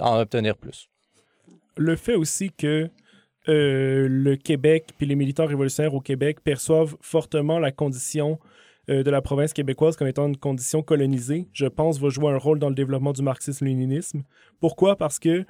[0.00, 0.88] en obtenir plus.
[1.76, 2.90] Le fait aussi que
[3.48, 8.40] euh, le Québec puis les militants révolutionnaires au Québec perçoivent fortement la condition
[8.88, 12.38] euh, de la province québécoise comme étant une condition colonisée, je pense, va jouer un
[12.38, 14.22] rôle dans le développement du marxisme-léninisme.
[14.60, 14.96] Pourquoi?
[14.96, 15.44] Parce que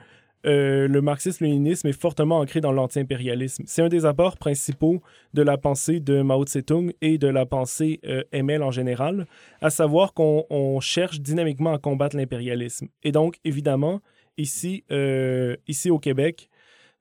[0.47, 3.65] euh, le marxisme-léninisme est fortement ancré dans l'anti-impérialisme.
[3.67, 5.03] C'est un des apports principaux
[5.35, 9.27] de la pensée de Mao Tse-tung et de la pensée euh, ML en général,
[9.61, 12.89] à savoir qu'on cherche dynamiquement à combattre l'impérialisme.
[13.03, 14.01] Et donc, évidemment,
[14.39, 14.85] ici,
[15.67, 16.49] ici au Québec,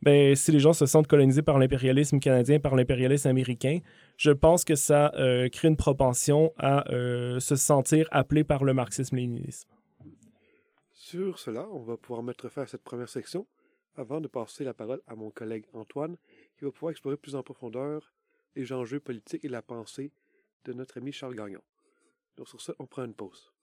[0.02, 3.80] ben, si les gens se sentent colonisés par l'impérialisme canadien, par l'impérialisme américain,
[4.18, 8.74] je pense que ça euh, crée une propension à euh, se sentir appelé par le
[8.74, 9.70] marxisme-léninisme.
[10.94, 13.46] Sur cela, on va pouvoir mettre fin à cette première section
[13.96, 16.18] avant de passer la parole à mon collègue Antoine,
[16.58, 18.14] qui va pouvoir explorer plus en profondeur
[18.56, 20.12] les enjeux politiques et la pensée
[20.66, 21.62] de notre ami Charles Gagnon.
[22.38, 23.55] Donc sur ça, on prend une pause.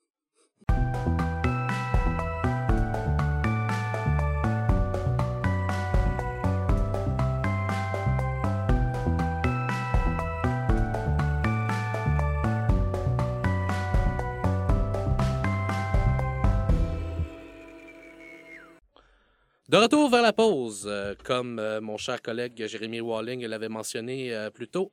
[19.72, 24.34] De retour vers la pause, euh, comme euh, mon cher collègue Jérémy Walling l'avait mentionné
[24.34, 24.90] euh, plus tôt,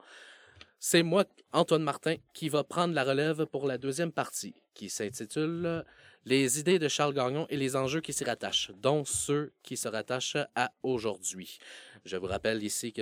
[0.80, 5.84] c'est moi, Antoine Martin, qui va prendre la relève pour la deuxième partie, qui s'intitule
[6.24, 9.90] Les idées de Charles Gagnon et les enjeux qui s'y rattachent, dont ceux qui se
[9.90, 11.60] rattachent à aujourd'hui.
[12.06, 13.02] Je vous rappelle ici que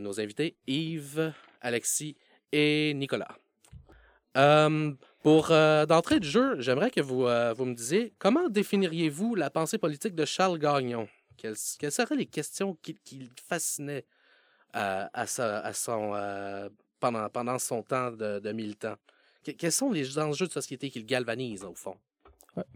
[0.00, 2.16] nos invités, Yves, Alexis
[2.52, 3.34] et Nicolas.
[5.22, 9.50] Pour euh, d'entrée de jeu, j'aimerais que vous, euh, vous me disiez comment définiriez-vous la
[9.50, 11.08] pensée politique de Charles Gagnon?
[11.36, 14.04] Quelles, seraient les questions qui, qui fascinaient
[14.76, 15.06] euh,
[17.00, 18.94] pendant, son temps de, militant?
[19.42, 21.96] quels sont les enjeux de société qui le galvanisent, au fond?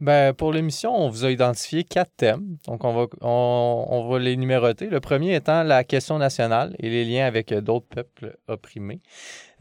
[0.00, 2.56] Ben, pour l'émission, on vous a identifié quatre thèmes.
[2.66, 4.86] Donc, on va, on, va les numéroter.
[4.86, 9.00] Le premier étant la question nationale et les liens avec d'autres peuples opprimés.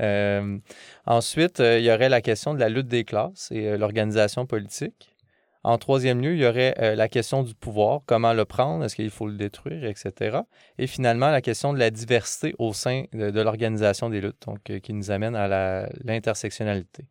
[0.01, 0.57] Euh,
[1.05, 4.45] ensuite, euh, il y aurait la question de la lutte des classes et euh, l'organisation
[4.45, 5.15] politique.
[5.63, 9.11] En troisième lieu, il y aurait la question du pouvoir, comment le prendre, est-ce qu'il
[9.11, 10.39] faut le détruire, etc.
[10.79, 14.93] Et finalement, la question de la diversité au sein de, l'organisation des luttes, donc qui
[14.93, 17.05] nous amène à l'intersectionnalité.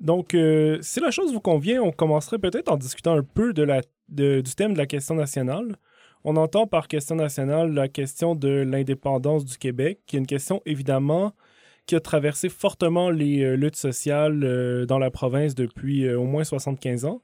[0.00, 4.54] Donc, euh, si la chose vous convient, on commencerait peut-être en discutant un peu du
[4.54, 5.76] thème de la question nationale.
[6.24, 10.60] On entend par question nationale la question de l'indépendance du Québec, qui est une question
[10.66, 11.32] évidemment
[11.86, 16.42] qui a traversé fortement les euh, luttes sociales euh, dans la province depuis au moins
[16.42, 17.22] 75 ans.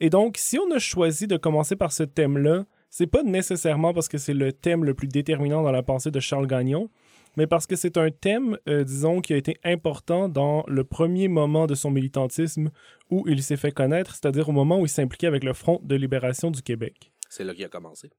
[0.00, 4.08] Et donc, si on a choisi de commencer par ce thème-là, c'est pas nécessairement parce
[4.08, 6.90] que c'est le thème le plus déterminant dans la pensée de Charles Gagnon,
[7.36, 11.28] mais parce que c'est un thème, euh, disons, qui a été important dans le premier
[11.28, 12.70] moment de son militantisme
[13.10, 15.94] où il s'est fait connaître, c'est-à-dire au moment où il s'impliquait avec le Front de
[15.94, 17.12] libération du Québec.
[17.28, 18.10] C'est là qu'il a commencé.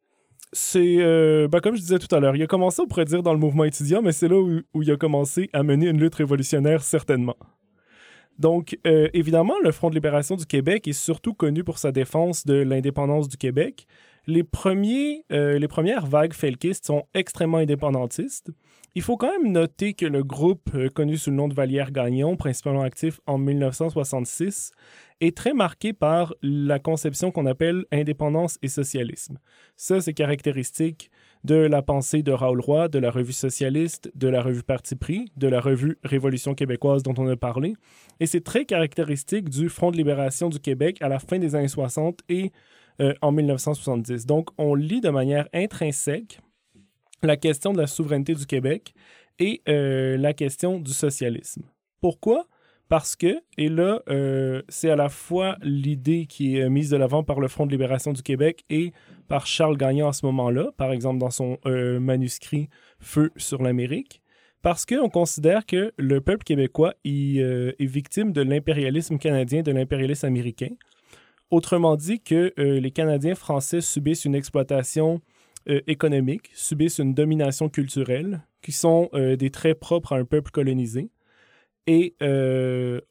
[0.53, 3.23] C'est, euh, ben, comme je disais tout à l'heure, il a commencé, on pourrait dire,
[3.23, 5.99] dans le mouvement étudiant, mais c'est là où, où, il a commencé à mener une
[5.99, 7.37] lutte révolutionnaire, certainement.
[8.37, 12.45] Donc, euh, évidemment, le Front de libération du Québec est surtout connu pour sa défense
[12.45, 13.87] de l'indépendance du Québec.
[14.27, 18.51] Les, premiers, euh, les premières vagues felkistes sont extrêmement indépendantistes.
[18.93, 22.35] Il faut quand même noter que le groupe, euh, connu sous le nom de Vallière-Gagnon,
[22.35, 24.71] principalement actif en 1966,
[25.21, 29.37] est très marqué par la conception qu'on appelle indépendance et socialisme.
[29.77, 31.09] Ça, c'est caractéristique
[31.43, 35.31] de la pensée de Raoul Roy, de la revue socialiste, de la revue Parti pris,
[35.37, 37.73] de la revue Révolution québécoise dont on a parlé.
[38.19, 41.67] Et c'est très caractéristique du Front de libération du Québec à la fin des années
[41.67, 42.51] 60 et
[42.99, 44.25] euh, en 1970.
[44.25, 46.39] Donc, on lit de manière intrinsèque
[47.23, 48.93] la question de la souveraineté du Québec
[49.39, 51.63] et euh, la question du socialisme.
[52.01, 52.47] Pourquoi?
[52.89, 57.23] Parce que, et là, euh, c'est à la fois l'idée qui est mise de l'avant
[57.23, 58.91] par le Front de libération du Québec et
[59.29, 62.67] par Charles Gagnon à ce moment-là, par exemple dans son manuscrit
[62.99, 64.21] Feu sur l'Amérique,
[64.61, 70.71] parce qu'on considère que le peuple québécois est victime de l'impérialisme canadien, de l'impérialisme américain.
[71.51, 75.21] Autrement dit, que euh, les Canadiens français subissent une exploitation
[75.69, 80.51] euh, économique, subissent une domination culturelle, qui sont euh, des traits propres à un peuple
[80.51, 81.09] colonisé.
[81.87, 82.15] Et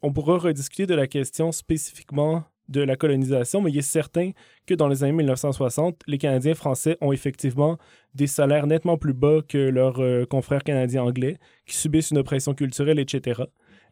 [0.01, 4.31] on pourra rediscuter de la question spécifiquement de la colonisation, mais il est certain
[4.65, 7.77] que dans les années 1960, les Canadiens français ont effectivement
[8.15, 12.97] des salaires nettement plus bas que leurs confrères canadiens anglais, qui subissent une oppression culturelle,
[12.97, 13.43] etc.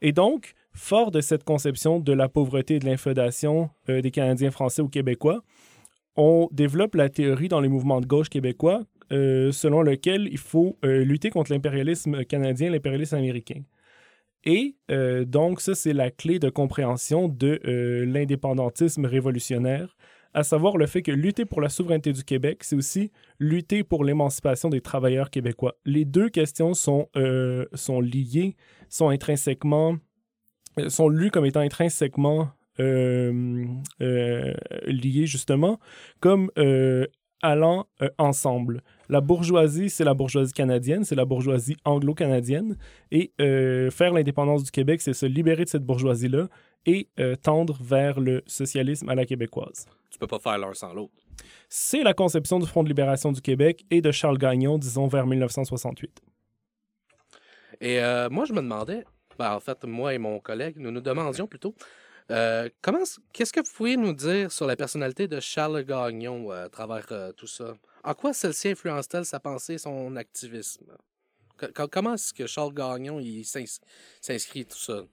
[0.02, 4.50] Et donc, fort de cette conception de la pauvreté et de l'infédation euh, des Canadiens
[4.50, 5.44] français ou québécois,
[6.16, 10.78] on développe la théorie dans les mouvements de gauche québécois euh, selon lequel il faut
[10.86, 13.62] euh, lutter contre l'impérialisme canadien, l'impérialisme américain.
[14.46, 14.76] Et
[15.28, 17.60] donc, ça, c'est la clé de compréhension de
[18.06, 19.98] l'indépendantisme révolutionnaire,
[20.34, 24.06] à savoir le fait que lutter pour la souveraineté du Québec, c'est aussi lutter pour
[24.06, 25.76] l'émancipation des travailleurs québécois.
[25.84, 27.10] Les deux questions sont,
[27.74, 28.56] sont liées,
[28.88, 29.98] sont intrinsèquement,
[30.88, 33.66] sont lues comme étant intrinsèquement euh,
[34.02, 34.54] euh,
[34.86, 35.80] liées, justement,
[36.22, 37.06] comme euh,
[37.42, 38.84] allant euh, ensemble.
[39.08, 42.78] La bourgeoisie, c'est la bourgeoisie canadienne, c'est la bourgeoisie anglo-canadienne.
[43.12, 46.48] Et euh, faire l'indépendance du Québec, c'est se libérer de cette bourgeoisie-là
[46.86, 49.86] et euh, tendre vers le socialisme à la québécoise.
[50.10, 51.14] Tu peux pas faire l'un sans l'autre.
[51.70, 55.26] C'est la conception du Front de libération du Québec et de Charles Gagnon, disons, vers
[55.28, 56.22] 1968.
[57.82, 59.06] Et euh, moi, je me demandais,
[59.40, 61.76] ben, en fait, moi et mon collègue, nous nous demandions plutôt,
[62.32, 66.66] euh, comment, qu'est-ce que vous pouvez nous dire sur la personnalité de Charles Gagnon euh,
[66.66, 67.76] à travers euh, tout ça?
[68.04, 70.98] En quoi celle-ci influence-t-elle sa pensée et son activisme?
[71.58, 73.20] Co- co- comment est-ce que Charles Gagnon
[74.22, 75.04] s'inscrit tout ça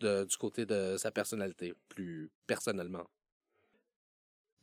[0.00, 3.04] du côté de sa personnalité, plus personnellement?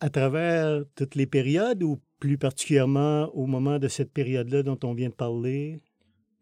[0.01, 4.93] À travers toutes les périodes ou plus particulièrement au moment de cette période-là dont on
[4.93, 5.81] vient de parler?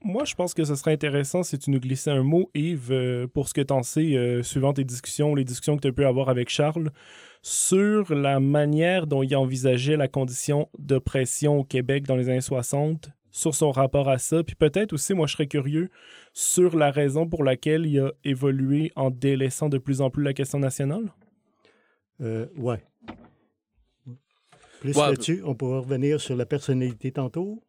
[0.04, 3.28] Moi, je pense que ce serait intéressant si tu nous glissais un mot, Yves, euh,
[3.28, 5.92] pour ce que tu en sais, euh, suivant tes discussions, les discussions que tu as
[5.92, 6.92] pu avoir avec Charles,
[7.42, 13.10] sur la manière dont il envisageait la condition d'oppression au Québec dans les années 60,
[13.32, 15.90] sur son rapport à ça, puis peut-être aussi, moi, je serais curieux
[16.34, 20.34] sur la raison pour laquelle il a évolué en délaissant de plus en plus la
[20.34, 21.14] question nationale.
[22.22, 22.84] Euh, ouais.
[24.80, 27.62] Plus Ouais, là-dessus, on pourra revenir sur la personnalité tantôt.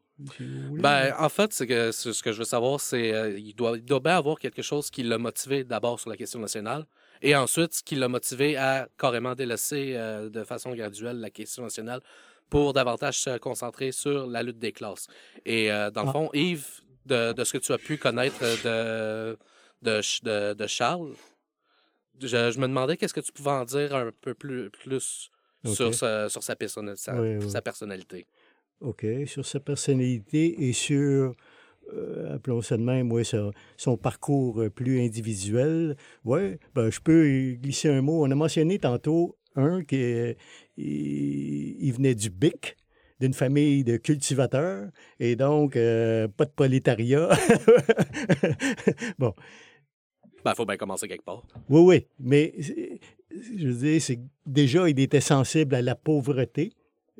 [0.83, 3.85] Ben, en fait, c'est que ce que je veux savoir, c'est euh, il doit, il
[3.85, 6.85] doit bien avoir quelque chose qui l'a motivé d'abord sur la question nationale,
[7.23, 11.63] et ensuite ce qui l'a motivé à carrément délaisser euh, de façon graduelle la question
[11.65, 12.01] nationale
[12.49, 15.07] pour davantage se concentrer sur la lutte des classes.
[15.45, 16.13] Et euh, dans le Ah.
[16.13, 19.39] fond, Yves, de, de ce que tu as pu connaître de,
[19.83, 21.13] de, de, de Charles,
[22.21, 25.31] je, je me demandais qu'est-ce que tu pouvais en dire un peu plus, plus
[25.65, 27.51] sur, sa, sur sa, personna- sa- Oui, oui.
[27.51, 28.27] sa personnalité.
[28.81, 29.07] OK.
[29.27, 31.35] Sur sa personnalité et sur,
[31.93, 33.23] euh, appelons ça de même, ouais,
[33.77, 35.97] son parcours euh, plus individuel.
[36.25, 38.25] Oui, ben, je peux glisser un mot.
[38.25, 40.37] On a mentionné tantôt un qui est-
[40.77, 42.77] il, il venait du BIC,
[43.21, 47.29] d'une famille de cultivateurs, et donc euh, pas de prolétariat.
[49.19, 49.35] bon,
[50.45, 51.43] Ben, faut bien commencer quelque part.
[51.69, 56.73] oui, oui, mais je veux dire, c'est déjà, il était sensible à la pauvreté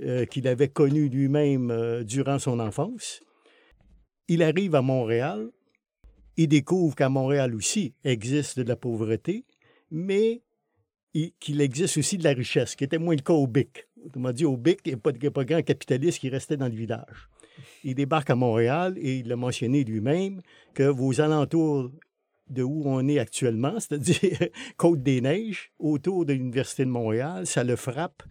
[0.03, 3.21] euh, qu'il avait connue lui-même euh, durant son enfance.
[4.29, 5.49] Il arrive à Montréal,
[6.37, 9.45] il découvre qu'à Montréal aussi existe de la pauvreté,
[9.91, 10.43] mais
[11.15, 13.87] il- qu'il existe aussi de la richesse, qui était moins le cas au BIC.
[14.05, 16.75] Autrement dit, au BIC, il n'y a pas a grand capitaliste qui restait dans le
[16.75, 17.29] village.
[17.85, 20.41] il débarque à Montréal et il l'a mentionné lui-même
[20.73, 21.91] que vos alentours
[22.49, 24.49] de où on est actuellement, c'est-à-dire
[24.79, 28.23] Côte-des-Neiges, autour de l'Université de Montréal, ça le frappe,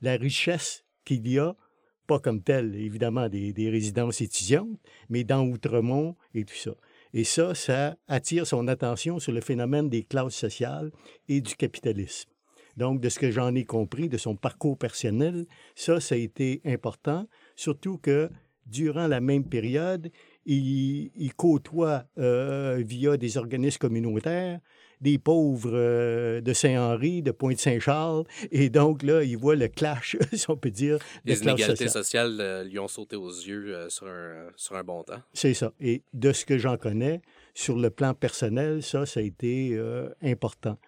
[0.00, 1.54] la richesse qu'il y a,
[2.06, 4.78] pas comme telle, évidemment, des, des résidences étudiantes,
[5.08, 6.72] mais dans Outremont et tout ça.
[7.14, 10.90] Et ça, ça attire son attention sur le phénomène des classes sociales
[11.28, 12.30] et du capitalisme.
[12.76, 16.62] Donc, de ce que j'en ai compris de son parcours personnel, ça, ça a été
[16.64, 18.30] important, surtout que
[18.66, 20.10] durant la même période,
[20.46, 24.60] il, il côtoie euh, via des organismes communautaires
[25.02, 30.48] des pauvres euh, de Saint-Henri, de Pointe-Saint-Charles, et donc là, il voit le clash, si
[30.48, 31.90] on peut dire, Les inégalités sociale.
[31.90, 35.20] sociales euh, lui ont sauté aux yeux euh, sur, un, sur un bon temps.
[35.34, 35.72] C'est ça.
[35.80, 37.20] Et de ce que j'en connais,
[37.52, 39.78] sur le plan personnel, ça, ça a été
[40.22, 40.78] important.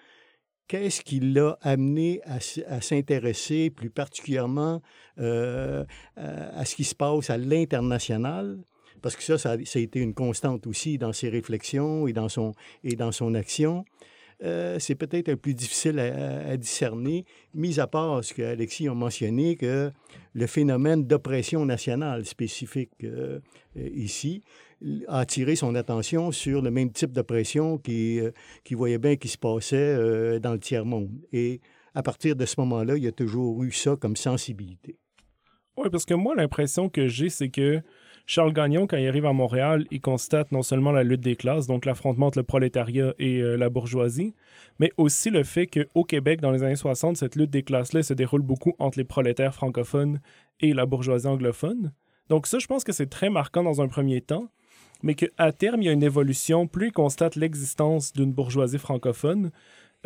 [0.67, 4.81] Qu'est-ce qui l'a amené à, s'intéresser plus particulièrement
[5.19, 5.85] euh,
[6.17, 8.59] à, à ce qui se passe à l'international?
[9.05, 12.55] Parce que ça, ça a, été une constante aussi dans ses réflexions et dans son,
[12.84, 13.84] et dans son action.
[14.42, 19.57] Euh, c'est peut-être un plus difficile à, discerner, mis à part ce qu'Alexis a mentionné,
[19.57, 19.92] que
[20.32, 23.40] le phénomène d'oppression nationale spécifique euh,
[23.76, 24.42] euh, ici
[25.07, 28.30] a attiré son attention sur le même type d'oppression qui, euh,
[28.64, 31.11] qui voyait bien qui se passait dans le tiers-monde.
[31.30, 31.61] Et
[31.94, 34.96] à partir de ce moment-là, il y a toujours eu ça comme sensibilité.
[35.76, 37.82] Oui, parce que moi, l'impression que j'ai, c'est que
[38.27, 41.66] Charles Gagnon, quand il arrive à Montréal, il constate non seulement la lutte des classes,
[41.66, 44.35] donc l'affrontement entre le prolétariat et euh, la bourgeoisie,
[44.79, 48.14] mais aussi le fait qu'au Québec, dans les années 60, cette lutte des classes-là se
[48.14, 50.20] déroule beaucoup entre les prolétaires francophones
[50.61, 51.93] et la bourgeoisie anglophone.
[52.31, 54.49] Donc ça, je pense que c'est très marquant dans un premier temps,
[55.03, 59.51] mais qu'à terme, il y a une évolution, plus il constate l'existence d'une bourgeoisie francophone,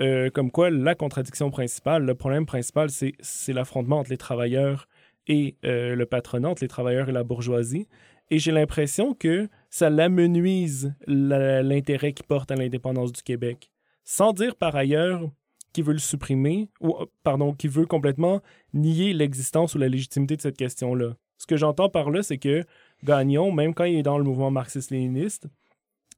[0.00, 4.88] euh, comme quoi la contradiction principale, le problème principal, c'est l'affrontement entre les travailleurs
[5.28, 7.86] et euh, le patronat, entre les travailleurs et la bourgeoisie.
[8.30, 13.70] Et j'ai l'impression que ça l'amenuise la- l'intérêt qu'il porte à l'indépendance du Québec.
[14.04, 15.30] Sans dire par ailleurs
[15.72, 18.40] qu'il veut le supprimer, ou euh, pardon, qu'il veut complètement
[18.72, 21.14] nier l'existence ou la légitimité de cette question-là.
[21.36, 22.64] Ce que j'entends par là, c'est que
[23.04, 25.46] Gagnon, même quand il est dans le mouvement marxiste-léniniste,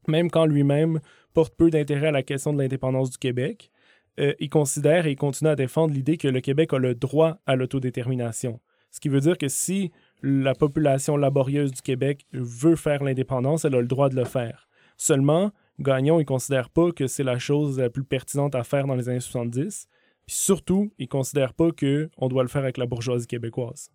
[0.09, 1.01] même quand lui-même
[1.35, 3.71] porte peu d'intérêt à la question de l'indépendance du Québec,
[4.19, 7.39] euh, il considère et il continue à défendre l'idée que le Québec a le droit
[7.47, 8.61] à l'autodétermination.
[8.91, 9.93] Ce qui veut dire que si
[10.23, 14.69] la population laborieuse du Québec veut faire l'indépendance, elle a le droit de le faire.
[14.97, 18.95] Seulement, Gagnon, il considère pas que c'est la chose la plus pertinente à faire dans
[18.95, 19.89] les années 70.
[20.27, 23.91] Puis surtout, il considère pas qu'on doit le faire avec la bourgeoisie québécoise.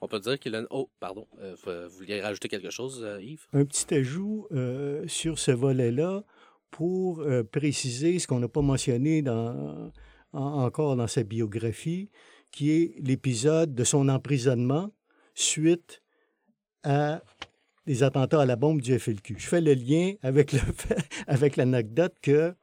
[0.00, 0.62] On peut dire qu'il a...
[0.70, 1.26] Oh, pardon.
[1.40, 3.46] Euh, vous vouliez rajouter quelque chose, euh, Yves?
[3.54, 6.22] Un petit ajout euh, sur ce volet-là
[6.70, 9.90] pour euh, préciser ce qu'on n'a pas mentionné dans,
[10.34, 12.10] en- encore dans sa biographie,
[12.50, 14.90] qui est l'épisode de son emprisonnement
[15.34, 16.02] suite
[16.82, 17.22] à
[17.86, 19.36] des attentats à la bombe du FLQ.
[19.38, 22.54] Je fais le lien avec le fait- avec l'anecdote que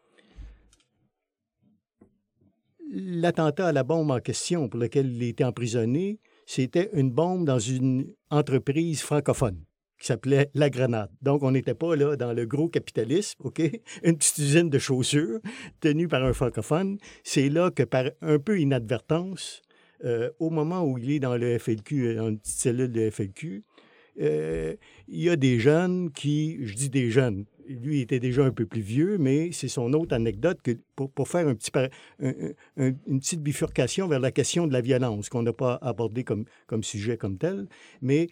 [2.92, 7.60] l'attentat à la bombe en question pour lequel il était emprisonné, c'était une bombe dans
[7.60, 9.64] une entreprise francophone
[10.00, 11.12] qui s'appelait La Grenade.
[11.22, 13.60] Donc, on n'était pas là dans le gros capitalisme, OK?
[14.04, 15.40] Une petite usine de chaussures
[15.80, 16.98] tenue par un francophone.
[17.24, 19.62] C'est là que, par un peu inadvertance,
[20.04, 23.64] euh, au moment où il est dans le FLQ, dans une petite cellule de FLQ,
[24.20, 24.76] euh,
[25.08, 28.66] il y a des jeunes qui, je dis des jeunes, lui était déjà un peu
[28.66, 30.60] plus vieux, mais c'est son autre anecdote
[30.96, 31.56] pour, faire une
[33.20, 36.46] petite bifurcation vers la question de la violence, qu'on n'a pas abordé comme,
[36.82, 37.68] sujet comme tel,
[38.02, 38.28] mais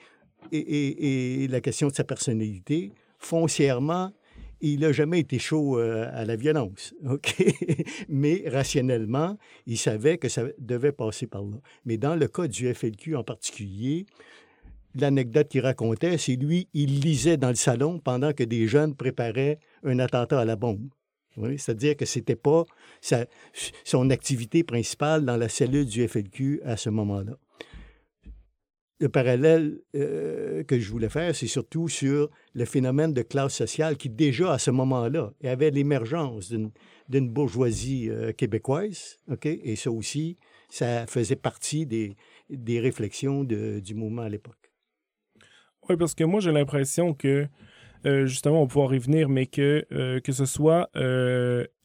[0.52, 4.12] et la question de sa personnalité, foncièrement,
[4.62, 7.44] il n'a jamais été chaud euh, à la violence, OK?
[8.10, 11.58] Mais rationnellement, il savait que ça devait passer par là.
[11.86, 14.06] Mais dans le cas du FLQ en particulier,
[14.96, 19.60] l'anecdote qu'il racontait, c'est lui, il lisait dans le salon pendant que des jeunes préparaient
[19.84, 20.90] un attentat à la bombe.
[21.58, 22.66] C'est-à-dire que c'était pas
[23.00, 23.26] sa-
[23.86, 27.38] son activité principale dans la cellule du FLQ à ce moment-là.
[29.02, 33.96] Le parallèle euh, que je voulais faire, c'est surtout sur le phénomène de classe sociale
[33.96, 36.52] qui, déjà à ce moment-là, avait l'émergence
[37.08, 39.18] d'une bourgeoisie euh, québécoise.
[39.46, 40.36] Et ça aussi,
[40.70, 42.18] ça faisait partie des,
[42.50, 44.74] des réflexions du mouvement à l'époque.
[45.88, 47.48] Oui, parce que moi, j'ai l'impression que,
[48.06, 49.86] euh, justement, on va pouvoir y venir, mais que,
[50.20, 50.90] que ce soit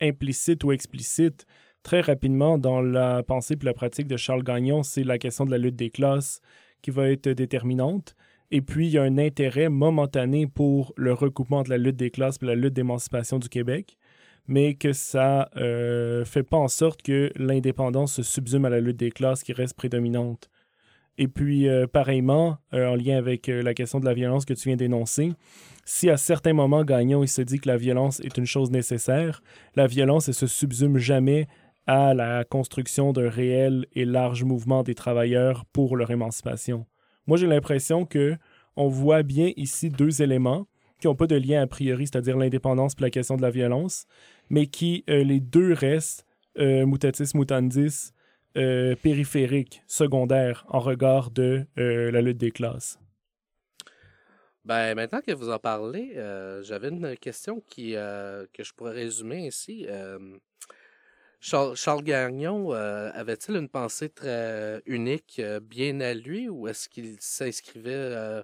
[0.00, 1.46] implicite ou explicite,
[1.84, 5.52] très rapidement, dans la pensée et la pratique de Charles Gagnon, c'est la question de
[5.52, 6.40] la lutte des classes
[6.84, 8.14] qui va être déterminante.
[8.50, 12.10] Et puis, il y a un intérêt momentané pour le recoupement de la lutte des
[12.10, 13.96] classes et la lutte d'émancipation du Québec,
[14.46, 18.98] mais que ça ne fait pas en sorte que l'indépendance se subsume à la lutte
[18.98, 20.50] des classes qui reste prédominante.
[21.16, 24.52] Et puis, euh, pareillement, euh, en lien avec euh, la question de la violence que
[24.52, 25.32] tu viens d'énoncer,
[25.86, 29.42] si à certains moments, Gagnon, il se dit que la violence est une chose nécessaire,
[29.74, 31.46] la violence, elle se subsume jamais
[31.86, 36.86] à la construction d'un réel et large mouvement des travailleurs pour leur émancipation.
[37.26, 38.36] Moi, j'ai l'impression que
[38.76, 40.66] on voit bien ici deux éléments
[41.00, 44.06] qui n'ont pas de lien a priori, c'est-à-dire l'indépendance et la question de la violence,
[44.48, 46.26] mais qui, euh, les deux restent,
[46.58, 48.12] euh, mutatis mutandis,
[48.56, 52.98] euh, périphériques, secondaires, en regard de la lutte des classes.
[54.64, 56.14] Ben, maintenant que vous en parlez,
[56.62, 59.86] j'avais une question qui, que je pourrais résumer ici.
[61.44, 66.68] Euh, Charles, Charles Gagnon euh, avait-il une pensée très unique, euh, bien à lui, ou
[66.68, 68.42] est-ce qu'il s'inscrivait euh,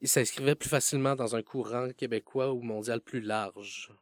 [0.00, 3.92] il s'inscrivait plus facilement dans un courant québécois ou mondial plus large?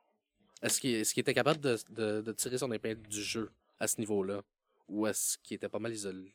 [0.62, 4.42] Est-ce qu'il était capable de, de- de tirer son épingle du jeu à ce niveau-là?
[4.88, 6.34] Ou est-ce qu'il était pas mal isolé?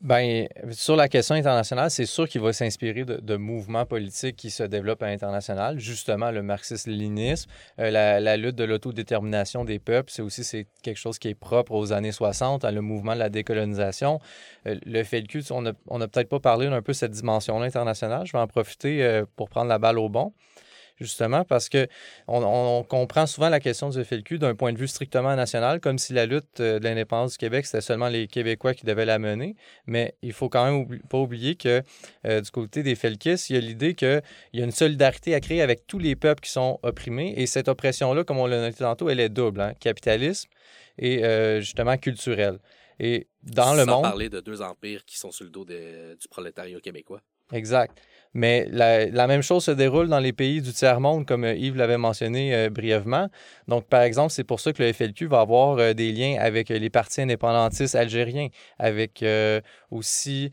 [0.00, 4.64] Ben, sur la question internationale, c'est sûr qu'il va s'inspirer de, mouvements politiques qui se
[4.64, 5.78] développent à l'international.
[5.78, 7.48] Justement, le marxisme-léninisme,
[7.78, 11.72] euh, la, lutte de l'autodétermination des peuples, c'est aussi c'est quelque chose qui est propre
[11.72, 14.18] aux années 60, à le mouvement de la décolonisation.
[14.66, 18.26] Euh, le FLQ, on n'a on peut-être pas parlé d'un peu cette dimension-là internationale.
[18.26, 20.32] Je vais en profiter euh, pour prendre la balle au bon
[21.00, 21.86] justement, parce que
[22.28, 25.98] on, on comprend souvent la question du FLQ d'un point de vue strictement national, comme
[25.98, 29.18] si la lutte euh, de l'indépendance du Québec, c'était seulement les Québécois qui devaient la
[29.18, 29.56] mener.
[29.86, 31.82] Mais il faut quand même oubli- pas oublier que
[32.26, 34.22] euh, du côté des Felkistes, il y a l'idée qu'il
[34.52, 37.34] y a une solidarité à créer avec tous les peuples qui sont opprimés.
[37.36, 40.48] Et cette oppression-là, comme on l'a noté tantôt, elle est double, hein, capitalisme
[40.98, 42.58] et euh, justement culturelle.
[42.98, 44.02] Et dans le monde...
[44.02, 47.22] parler de deux empires qui sont sur le dos du prolétariat québécois.
[47.52, 47.98] Exact.
[48.32, 51.98] Mais la, même chose se déroule dans les pays du tiers-monde, comme euh, Yves l'avait
[51.98, 53.28] mentionné euh, brièvement.
[53.66, 56.68] Donc, par exemple, c'est pour ça que le FLQ va avoir euh, des liens avec
[56.68, 59.24] les partis indépendantistes algériens, avec
[59.90, 60.50] aussi...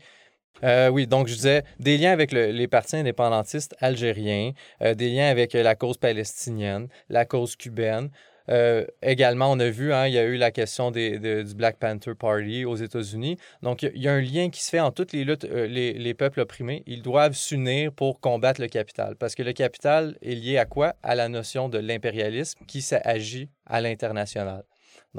[0.62, 5.52] oui, donc je disais des liens avec le- les partis indépendantistes algériens, des liens avec
[5.52, 8.10] la cause palestinienne, la cause cubaine.
[8.48, 11.54] Euh, également, on a vu, hein, il y a eu la question des, de- du
[11.54, 13.36] Black Panther Party aux États-Unis.
[13.62, 15.92] Donc, il y a un lien qui se fait en toutes les luttes, euh, les,
[15.92, 16.82] les peuples opprimés.
[16.86, 19.16] Ils doivent s'unir pour combattre le capital.
[19.16, 20.94] Parce que le capital est lié à quoi?
[21.02, 24.64] À la notion de l'impérialisme qui s'agit à l'international.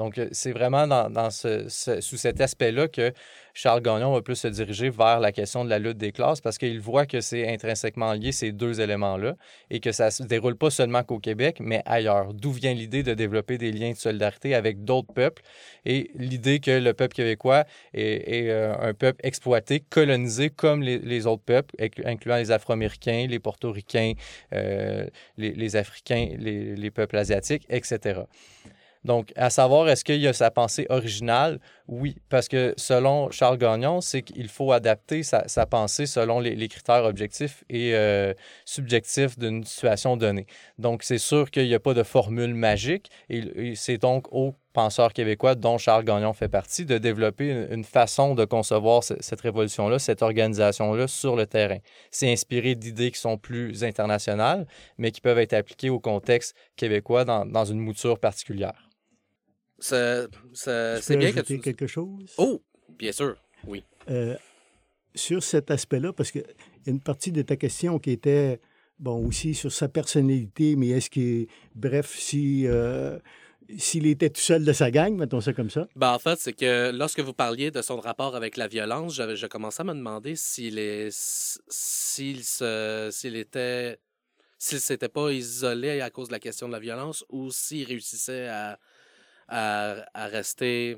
[0.00, 0.86] Donc, euh, c'est vraiment
[1.28, 3.12] sous cet aspect-là que
[3.52, 6.56] Charles Gagnon va plus se diriger vers la question de la lutte des classes parce
[6.56, 9.36] qu'il voit que c'est intrinsèquement lié, ces deux éléments-là,
[9.68, 12.32] et que ça ne se déroule pas seulement qu'au Québec, mais ailleurs.
[12.32, 15.42] D'où vient l'idée de développer des liens de solidarité avec d'autres peuples
[15.84, 21.44] et l'idée que le peuple québécois est, euh, un peuple exploité, colonisé comme les, autres
[21.44, 24.14] peuples, inclu- incluant les Afro-Américains, les Portoricains,
[24.54, 25.04] euh,
[25.36, 28.20] les, Africains, les peuples asiatiques, etc.
[29.04, 31.58] Donc, à savoir, est-ce qu'il y a sa pensée originale?
[31.88, 37.04] Oui, parce que selon Charles Gagnon, c'est qu'il faut adapter sa, pensée selon les, critères
[37.04, 38.34] objectifs et euh,
[38.66, 40.46] subjectifs d'une situation donnée.
[40.78, 45.12] Donc, c'est sûr qu'il n'y a pas de formule magique et, c'est donc aux penseurs
[45.14, 49.98] québécois, dont Charles Gagnon fait partie, de développer une, façon de concevoir ce- cette révolution-là,
[49.98, 51.78] cette organisation-là sur le terrain.
[52.10, 54.66] C'est inspiré d'idées qui sont plus internationales,
[54.98, 58.89] mais qui peuvent être appliquées au contexte québécois dans une mouture particulière.
[59.80, 61.58] Ça- ça- Je C'est bien que tu...
[61.58, 62.32] quelque chose?
[62.38, 63.82] Oh, bien sûr, oui.
[64.10, 64.36] Euh,
[65.14, 66.42] sur cet aspect-là, parce qu'il
[66.86, 68.60] y a une partie de ta question qui était,
[68.98, 73.18] bon, aussi sur sa personnalité, mais est-ce qu'il, bref, si, euh,
[73.78, 75.88] s'il était tout seul de sa gang, mettons ça comme ça?
[75.96, 79.34] Ben, en fait, c'est que lorsque vous parliez de son rapport avec la violence, j'avais,
[79.36, 83.98] je commençais à me demander s'il est, s'il se, s'il était,
[84.58, 88.46] s'il s'était pas isolé à cause de la question de la violence ou s'il réussissait
[88.48, 88.78] à,
[89.50, 90.96] à, à rester,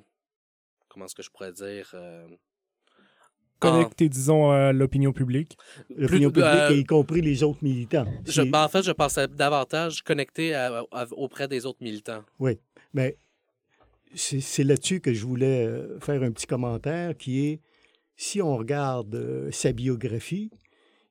[0.89, 5.57] comment est-ce que je pourrais dire, euh, en- Connecté, disons, à l'opinion publique.
[5.91, 8.07] L'opinion Plus- publique, euh, y compris les autres militants.
[8.27, 12.25] je, ben, en fait, je pensais davantage connecté à- à- auprès des autres militants.
[12.93, 13.17] Mais
[14.15, 17.61] c'est c'est là-dessus que je voulais euh, faire un petit commentaire qui est,
[18.17, 20.51] si on regarde euh, sa biographie,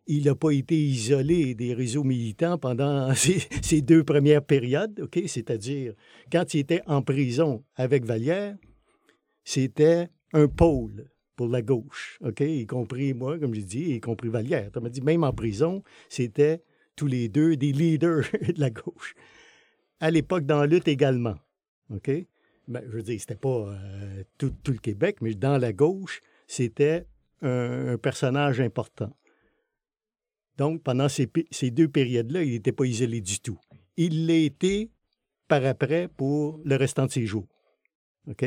[0.07, 5.19] il n'a pas été isolé des réseaux militants pendant ces, deux premières périodes, OK?
[5.27, 5.93] C'est-à-dire,
[6.31, 8.55] quand il était en prison avec Vallière,
[9.43, 12.41] c'était un pôle pour la gauche, OK?
[12.41, 14.69] Y compris moi, comme j'ai dit, y compris Vallière.
[14.71, 16.61] Tu m'as dit, même en prison, c'était
[16.95, 19.15] tous les deux des leaders de la gauche.
[19.99, 21.35] À l'époque, dans la lutte également.
[21.93, 22.11] OK?
[22.67, 27.05] Ben, je veux dire, c'était pas euh, tout, le Québec, mais dans la gauche, c'était
[27.43, 29.11] un personnage important.
[30.57, 31.27] Donc, pendant ces,
[31.71, 33.59] deux périodes-là, il n'était pas isolé du tout.
[33.97, 34.91] Il l'a été
[35.47, 37.47] par après pour le restant de ses jours.
[38.27, 38.45] OK?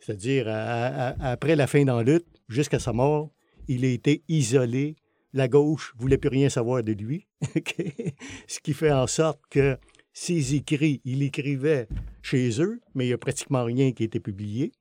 [0.00, 3.30] C'est-à-dire, après la fin dans la lutte, jusqu'à sa mort,
[3.68, 4.96] il a été isolé.
[5.32, 7.26] La gauche ne voulait plus rien savoir de lui.
[8.48, 9.78] Ce qui fait en sorte que
[10.12, 11.88] ses écrits, il écrivait
[12.22, 14.72] chez eux, mais il n'y a pratiquement rien qui a été publié.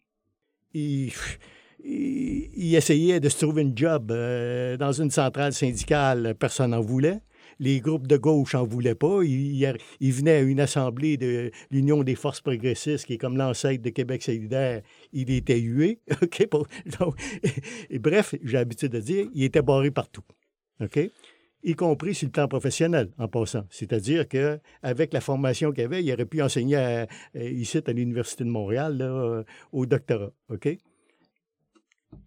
[1.86, 7.20] Il, essayait de se trouver une job euh, dans une centrale syndicale, personne n'en voulait.
[7.60, 9.22] Les groupes de gauche n'en voulaient pas.
[9.24, 13.90] Il, venait à une assemblée de l'Union des forces progressistes, qui est comme l'ancêtre de
[13.92, 14.82] Québec solidaire.
[15.14, 16.00] Il était hué.
[17.90, 20.24] Et bref, j'ai l'habitude de dire, il était barré partout.
[20.82, 21.00] OK?
[21.68, 23.66] y compris sur le plan professionnel, en passant.
[23.72, 28.44] C'est-à-dire qu'avec la formation qu'il avait, il aurait pu enseigner à- euh, ici à l'Université
[28.44, 30.32] de Montréal au doctorat.
[30.50, 30.78] OK?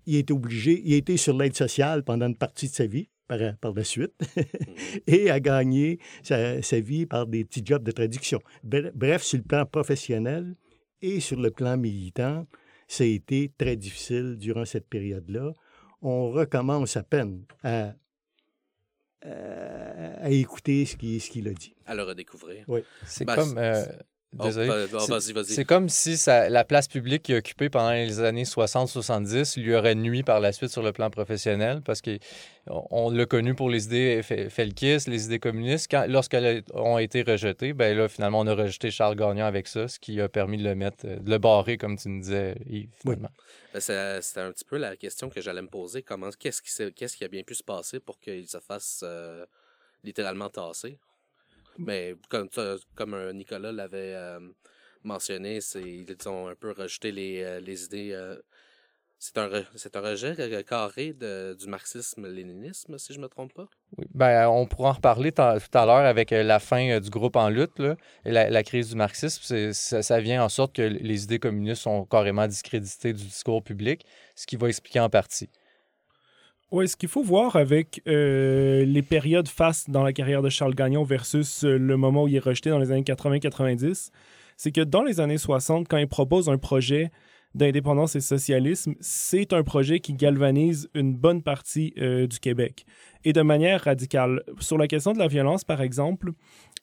[0.06, 3.38] Il était obligé, il était sur l'aide sociale pendant une partie de sa vie, par,
[3.60, 4.12] par la suite,
[5.06, 8.40] et a gagné sa, sa vie par des petits jobs de traduction.
[8.66, 10.54] Bre- Bref, sur le plan professionnel
[11.02, 12.46] et sur le plan militant,
[12.86, 15.52] ça a été très difficile durant cette période-là.
[16.00, 17.92] On recommence à peine à
[19.26, 21.74] euh, à écouter ce qu'il ce qu'il a dit.
[21.86, 22.64] À le redécouvrir.
[23.04, 23.58] C'est Ben, comme.
[23.58, 23.84] euh,
[24.32, 24.66] désolé.
[24.68, 25.44] va- va- C'est- vas-y, vas-y.
[25.54, 29.74] C'est comme si ça- la place publique qu'il a occupée pendant les années 60-70 lui
[29.74, 32.18] aurait nuit par la suite sur le plan professionnel parce qu'on
[32.66, 35.88] on l'a connu pour les idées fe- felkistes, les idées communistes.
[35.90, 39.88] Quand, lorsqu'elles ont été rejetées, ben là, finalement, on a rejeté Charles Gagnon avec ça,
[39.88, 42.56] ce qui a permis de le mettre, euh, de le barrer, comme tu nous disais,
[42.66, 43.30] Yves, finalement.
[43.72, 46.02] Ben, c'est- C'était un petit peu la question que j'allais me poser.
[46.02, 49.00] Comment, qu'est-ce, qui s'est- qu'est-ce qui a bien pu se passer pour qu'il se fasse
[49.04, 49.44] euh,
[50.04, 50.98] littéralement tasser?
[51.78, 52.48] Mais comme,
[52.94, 54.40] comme euh, Nicolas l'avait euh,
[55.04, 58.34] mentionné, ils ont un peu rejeté les, euh, les idées.
[59.18, 63.68] c'est, un c'est un rejet carré de- du marxisme-léninisme, si je me trompe pas?
[63.96, 64.06] Oui.
[64.14, 67.78] Ben, on pourra en reparler tout à l'heure avec la fin du groupe en lutte
[67.78, 69.72] là, et la, crise du marxisme.
[69.72, 74.04] Ça vient en sorte que les idées communistes sont carrément discréditées du discours public,
[74.34, 75.48] ce qui va expliquer en partie.
[76.70, 80.74] Oui, ce qu'il faut voir avec euh, les périodes face dans la carrière de Charles
[80.74, 84.10] Gagnon versus euh, le moment où il est rejeté dans les années 80-90,
[84.58, 87.10] c'est que dans les années 60, quand il propose un projet
[87.54, 92.84] d'indépendance et socialisme, c'est un projet qui galvanise une bonne partie euh, du Québec.
[93.24, 94.42] Et de manière radicale.
[94.60, 96.32] Sur la question de la violence, par exemple,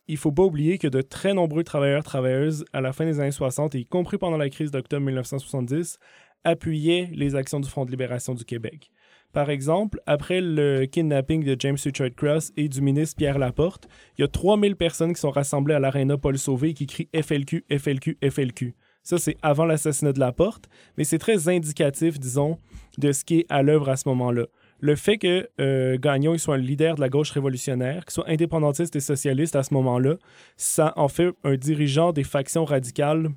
[0.07, 3.29] il faut pas oublier que de très nombreux travailleurs travailleuses à la fin des années
[3.29, 5.99] 60, et y compris pendant la crise d'octobre 1970,
[6.43, 8.89] appuyaient les actions du Front de libération du Québec.
[9.35, 13.85] Par exemple, après le kidnapping de James Richard Cross et du ministre Pierre Laporte,
[14.17, 17.09] il y a 3000 personnes qui sont rassemblées à l'aréna Paul Sauvé et qui crient
[17.13, 18.75] FLQ, FLQ, FLQ.
[19.03, 22.59] Ça, c'est avant l'assassinat de Laporte, mais c'est très indicatif, disons,
[22.97, 24.45] de ce qui est à l'œuvre à ce moment-là.
[24.79, 28.95] Le fait que euh, Gagnon soit un leader de la gauche révolutionnaire, qu'il soit indépendantiste
[28.95, 30.15] et socialiste à ce moment-là,
[30.55, 33.31] ça en fait un dirigeant des factions radicales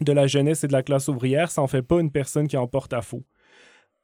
[0.00, 2.56] de la jeunesse et de la classe ouvrière, ça en fait pas une personne qui
[2.56, 3.22] en porte à faux.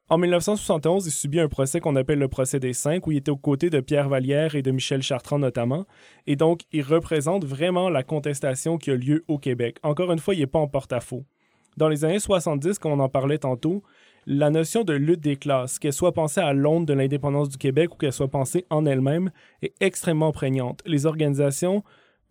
[0.09, 3.29] En 1971, il subit un procès qu'on appelle le procès des cinq, où il était
[3.29, 5.85] aux côtés de Pierre Vallière et de Michel Chartrand notamment.
[6.27, 9.79] Et donc, il représente vraiment la contestation qui a lieu au Québec.
[9.83, 11.25] Encore une fois, il n'est pas en porte-à-faux.
[11.75, 13.83] Dans les années 70, comme on en parlait tantôt,
[14.25, 17.93] la notion de lutte des classes, qu'elle soit pensée à l'onde de l'indépendance du Québec
[17.93, 19.31] ou qu'elle soit pensée en elle-même,
[19.61, 20.81] est extrêmement prégnante.
[20.85, 21.83] Les organisations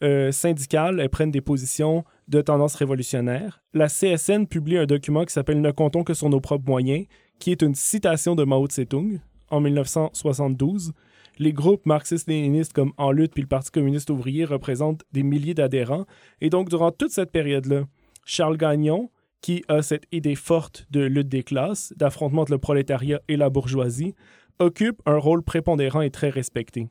[0.03, 3.63] euh, syndicales prennent des positions de tendance révolutionnaire.
[3.73, 7.07] La CSN publie un document qui s'appelle Ne comptons que sur nos propres moyens,
[7.39, 9.21] qui est une citation de Mao Tse-tung
[9.51, 10.93] en 1972.
[11.39, 16.07] Les groupes marxistes-léninistes comme En lutte puis le Parti communiste ouvrier représentent des milliers d'adhérents.
[16.41, 17.85] Et donc, durant toute cette période-là,
[18.25, 19.11] Charles Gagnon,
[19.43, 23.51] qui a cette idée forte de lutte des classes, d'affrontement entre le prolétariat et la
[23.51, 24.15] bourgeoisie,
[24.59, 26.89] occupe un rôle prépondérant et très respecté.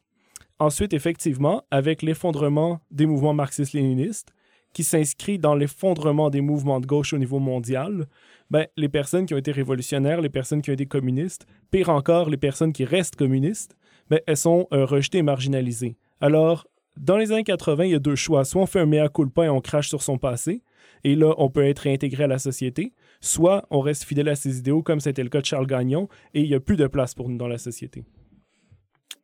[0.60, 4.34] Ensuite, effectivement, avec l'effondrement des mouvements marxistes-léninistes,
[4.74, 8.08] qui s'inscrit dans l'effondrement des mouvements de gauche au niveau mondial,
[8.52, 12.30] ben, les personnes qui ont été révolutionnaires, les personnes qui ont été communistes, pire encore,
[12.30, 13.76] les personnes qui restent communistes,
[14.10, 15.98] ben, elles sont euh, rejetées et marginalisées.
[16.22, 16.68] Alors,
[16.98, 18.46] dans les années 80, il y a deux choix.
[18.46, 20.62] Soit on fait un mea culpa et on crache sur son passé,
[21.04, 24.60] et là, on peut être réintégré à la société, soit on reste fidèle à ses
[24.60, 27.14] idéaux, comme c'était le cas de Charles Gagnon, et il n'y a plus de place
[27.14, 28.06] pour nous dans la société.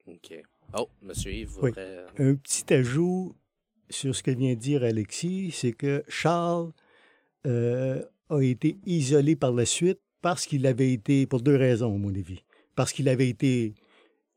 [0.07, 0.33] OK.
[0.77, 1.69] Oh, monsieur Yves Oui.
[1.69, 2.05] voudrait...
[2.17, 3.35] Un petit ajout
[3.89, 6.71] sur ce que vient de dire Alexis, c'est que Charles
[7.47, 11.97] euh, a été isolé par la suite parce qu'il avait été, pour deux raisons, à
[11.97, 12.43] mon avis.
[12.75, 13.73] Parce qu'il avait été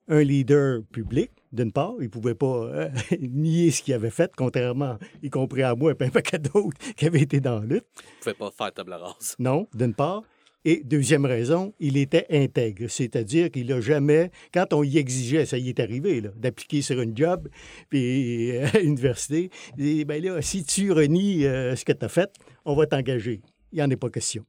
[0.08, 2.88] un leader public, d'une part, il ne pouvait pas euh,
[3.20, 7.06] nier ce qu'il avait fait, contrairement, y compris à moi, et un paquet d'autres qui
[7.06, 7.86] avaient été dans la lutte.
[7.96, 9.36] Vous pouvez pas faire table rase.
[9.38, 10.22] Non, d'une part.
[10.66, 15.58] Et deuxième raison, il était intègre, c'est-à-dire qu'il n'a jamais, quand on y exigeait, ça
[15.58, 17.48] y est arrivé, d'appliquer sur une job,
[17.90, 22.02] puis euh, à l'université, il dit, ben là, si tu renies euh, ce que tu
[22.02, 22.30] as fait,
[22.64, 23.42] on va t'engager.
[23.74, 24.46] Il n'y en est pas question.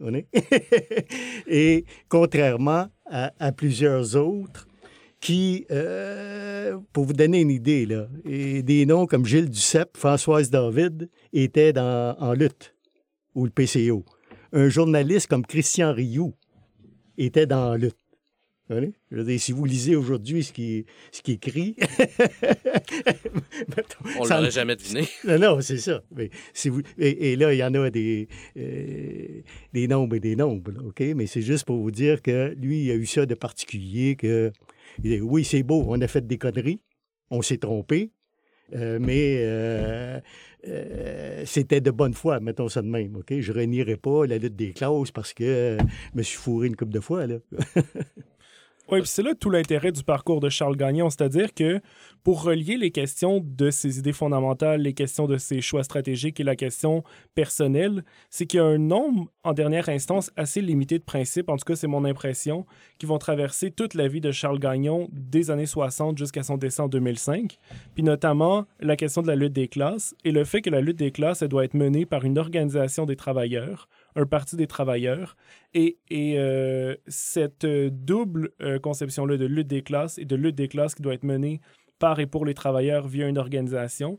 [0.00, 0.26] on est.
[1.46, 4.66] Et contrairement à, plusieurs autres
[5.20, 11.10] qui, euh, pour vous donner une idée, là, des noms comme Gilles Duceppe, Françoise David
[11.34, 12.74] étaient dans, en lutte,
[13.34, 14.06] ou le PCO.
[14.54, 16.32] Un journaliste comme Christian Rioux
[17.18, 18.01] était dans la lutte.
[18.68, 18.92] Vous voyez?
[19.10, 21.76] Je veux dire, si vous lisez aujourd'hui ce qui, ce qui est écrit,
[24.18, 25.02] On ça- l'aurait jamais deviné.
[25.24, 26.02] non, non, c'est ça.
[26.14, 29.40] Mais si vous, et, et là, il y en a des, euh,
[29.72, 31.00] des nombres et des nombres, OK?
[31.16, 34.52] Mais c'est juste pour vous dire que lui, il a eu ça de particulier que,
[35.04, 36.80] oui, c'est beau, on a fait des conneries,
[37.30, 38.10] on s'est trompé,
[38.74, 40.20] euh, mais euh,
[40.66, 43.38] euh, c'était de bonne foi, mettons ça de même, OK?
[43.38, 46.92] Je renierai pas la lutte des classes parce que je me suis fourré une couple
[46.92, 47.36] de fois, là.
[48.92, 51.80] Oui, puis c'est là tout l'intérêt du parcours de Charles Gagnon, c'est-à-dire que
[52.24, 56.44] pour relier les questions de ses idées fondamentales, les questions de ses choix stratégiques et
[56.44, 57.02] la question
[57.34, 61.56] personnelle, c'est qu'il y a un nombre, en dernière instance, assez limité de principes, en
[61.56, 62.66] tout cas c'est mon impression,
[62.98, 66.82] qui vont traverser toute la vie de Charles Gagnon des années 60 jusqu'à son décès
[66.82, 67.56] en 2005,
[67.94, 70.98] puis notamment la question de la lutte des classes et le fait que la lutte
[70.98, 75.36] des classes, elle doit être menée par une organisation des travailleurs, un parti des travailleurs,
[75.74, 80.56] et, et, euh, cette euh, double euh, conception-là de lutte des classes et de lutte
[80.56, 81.60] des classes qui doit être menée
[81.98, 84.18] par et pour les travailleurs via une organisation,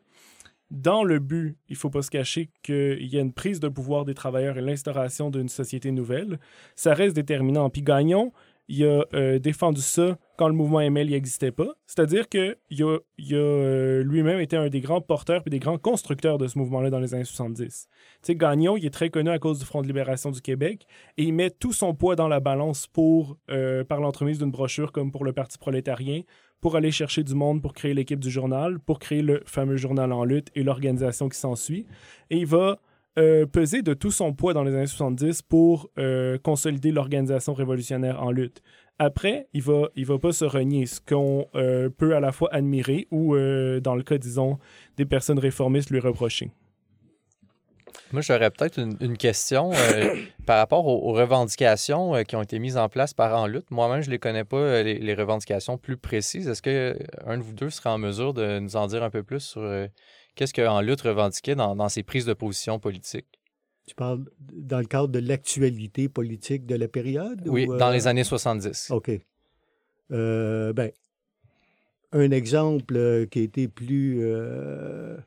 [0.72, 3.68] dans le but, il ne faut pas se cacher qu'il y a une prise de
[3.68, 6.40] pouvoir des travailleurs et l'instauration d'une société nouvelle,
[6.76, 7.70] ça reste déterminant.
[7.70, 8.34] Puis Gagnon,
[8.68, 11.74] il a euh, défendu ça quand le mouvement ML n'existait pas.
[11.86, 15.78] C'est-à-dire qu'il a, il a euh, lui-même été un des grands porteurs et des grands
[15.78, 17.88] constructeurs de ce mouvement-là dans les années 70.
[17.88, 20.88] Tu sais, Gagnon, il est très connu à cause du Front de libération du Québec
[21.18, 24.92] et il met tout son poids dans la balance pour, euh, par l'entremise d'une brochure
[24.92, 26.22] comme pour le Parti prolétarien,
[26.62, 30.14] pour aller chercher du monde pour créer l'équipe du journal, pour créer le fameux journal
[30.14, 31.86] en lutte et l'organisation qui s'ensuit.
[32.30, 32.80] Et il va
[33.18, 38.22] euh, peser de tout son poids dans les années 70 pour euh, consolider l'organisation révolutionnaire
[38.22, 38.62] en lutte.
[39.00, 42.50] Après, il va, il va pas se renier, ce qu'on euh, peut à la fois
[42.54, 44.60] admirer ou, euh, dans le cas, disons,
[44.98, 46.52] des personnes réformistes lui reprocher.
[48.12, 49.72] Moi, j'aurais peut-être une, question
[50.46, 53.72] par rapport aux, revendications qui ont été mises en place par En Lutte.
[53.72, 56.48] Moi-même, je ne les connais pas, les, revendications plus précises.
[56.48, 56.94] Est-ce que euh,
[57.26, 59.62] un de vous deux serait en mesure de nous en dire un peu plus sur
[60.36, 63.40] qu'est-ce que En Lutte revendiquait dans, dans ses prises de position politiques?
[63.86, 67.42] Tu parles dans le cadre de l'actualité politique de la période?
[67.48, 68.92] Oui, ou, dans euh, les années 70.
[68.92, 69.12] OK.
[70.12, 70.92] Euh, ben,
[72.14, 75.18] un exemple euh, qui a été plus euh,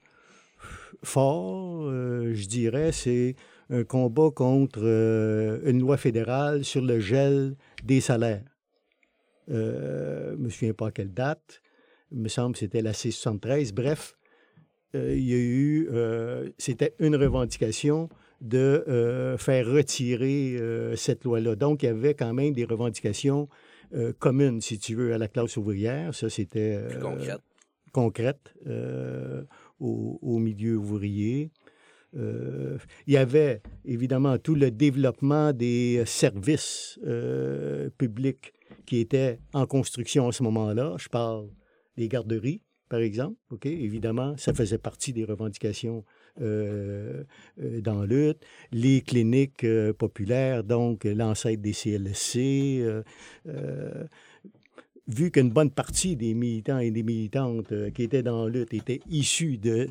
[1.03, 3.37] fort, euh, je dirais, c'est
[3.69, 8.45] un combat contre euh, une loi fédérale sur le gel des salaires.
[9.51, 11.63] Euh, je ne me souviens pas à quelle date.
[12.13, 13.75] Il me semble que c'était la C73.
[13.75, 14.26] Bref, euh,
[15.15, 18.09] il y a eu, euh, c'était une revendication
[18.41, 21.57] de euh, faire retirer euh, cette loi-là.
[21.57, 23.49] Donc, il y avait quand même des revendications
[23.95, 26.15] euh, communes, si tu veux, à la classe ouvrière.
[26.15, 27.41] Ça, c'était euh, concrète.
[27.93, 29.43] concrète euh,
[29.81, 31.51] au, au milieu ouvrier.
[32.17, 38.53] Euh, il y avait évidemment tout le développement des services euh, publics
[38.87, 40.95] qui étaient en construction à ce moment-là.
[40.99, 41.49] Je parle
[41.97, 43.37] des garderies, par exemple.
[43.65, 46.05] Évidemment, ça faisait partie des revendications
[46.41, 47.25] euh,
[47.63, 48.39] euh, dans lutte.
[48.73, 52.83] Les cliniques euh, populaires, donc l'ancêtre des CLSC.
[53.47, 54.05] euh,
[55.09, 59.57] vu qu'une bonne partie des militants et des militantes qui étaient dans lutte étaient issus
[59.57, 59.89] de,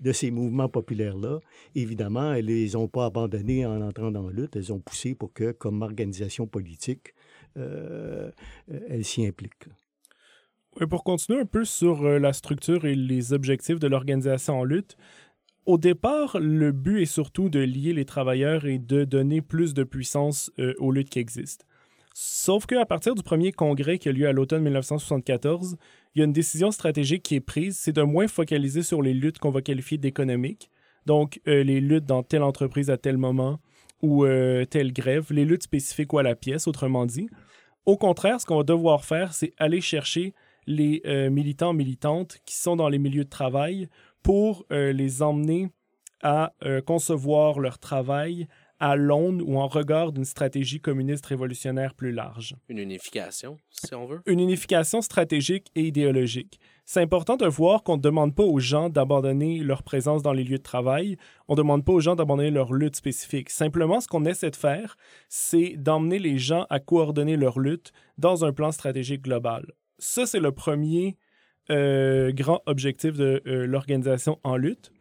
[0.00, 1.40] de, ces mouvements populaires-là,
[1.74, 4.56] évidemment, elles ne les ont pas abandonnés en entrant dans lutte.
[4.56, 7.14] Elles ont poussé pour que, comme organisation politique,
[7.54, 9.68] elles s'y impliquent.
[10.80, 14.64] Et pour continuer un peu sur euh, la structure et les objectifs de l'organisation en
[14.64, 14.96] lutte,
[15.66, 19.84] au départ, le but est surtout de lier les travailleurs et de donner plus de
[19.84, 21.66] puissance euh, aux luttes qui existent.
[22.14, 25.76] Sauf qu'à partir du premier congrès qui a lieu à l'automne 1974,
[26.14, 29.14] il y a une décision stratégique qui est prise, c'est de moins focaliser sur les
[29.14, 30.70] luttes qu'on va qualifier d'économiques,
[31.06, 33.60] donc euh, les luttes dans telle entreprise à tel moment
[34.02, 37.28] ou euh, telle grève, les luttes spécifiques ou à la pièce, autrement dit.
[37.86, 40.34] Au contraire, ce qu'on va devoir faire, c'est aller chercher
[40.70, 43.88] les euh, militants, militantes qui sont dans les milieux de travail
[44.22, 45.68] pour euh, les emmener
[46.22, 48.46] à euh, concevoir leur travail
[48.78, 52.54] à l'aune ou en regard d'une stratégie communiste révolutionnaire plus large.
[52.68, 54.20] Une unification, si on veut.
[54.26, 56.58] Une unification stratégique et idéologique.
[56.86, 60.44] C'est important de voir qu'on ne demande pas aux gens d'abandonner leur présence dans les
[60.44, 61.16] lieux de travail,
[61.48, 63.50] on ne demande pas aux gens d'abandonner leur lutte spécifique.
[63.50, 64.96] Simplement, ce qu'on essaie de faire,
[65.28, 69.66] c'est d'emmener les gens à coordonner leur lutte dans un plan stratégique global.
[70.00, 71.16] Ça, c'est le premier
[71.70, 74.92] euh, grand objectif de euh, l'organisation en lutte.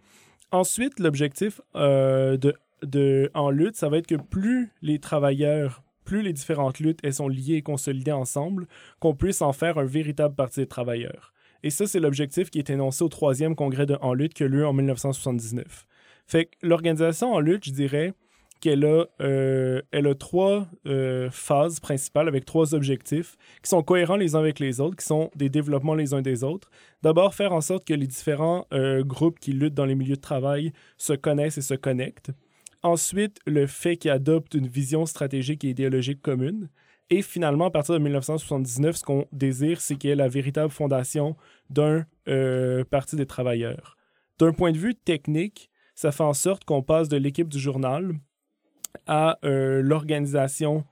[0.52, 6.22] Ensuite, l'objectif euh, de de, en lutte, ça va être que plus les travailleurs, plus
[6.22, 8.68] les différentes luttes elles sont liées et consolidées ensemble,
[9.00, 11.34] qu'on puisse en faire un véritable parti des travailleurs.
[11.64, 14.47] Et ça, c'est l'objectif qui est énoncé au troisième congrès de En lutte qui a
[14.47, 15.86] lieu en 1979.
[16.26, 18.14] Fait que l'organisation En lutte, je dirais
[18.60, 24.18] qu'elle a, euh, elle a trois euh, phases principales avec trois objectifs qui sont cohérents
[24.18, 26.70] les uns avec les autres, qui sont des développements les uns des autres.
[27.01, 30.22] D'abord, faire en sorte que les différents euh, groupes qui luttent dans les milieux de
[30.22, 32.32] travail se connaissent et se connectent.
[32.84, 36.70] Ensuite, le fait qu'ils adoptent une vision stratégique et idéologique commune.
[37.10, 40.72] Et finalement, à partir de 1979, ce qu'on désire, c'est qu'il y ait la véritable
[40.72, 41.36] fondation
[41.70, 42.05] d'un
[42.89, 43.97] parti des travailleurs.
[44.38, 48.14] D'un point de vue technique, ça fait en sorte qu'on passe de l'équipe du journal
[49.08, 50.86] à euh, l'organisation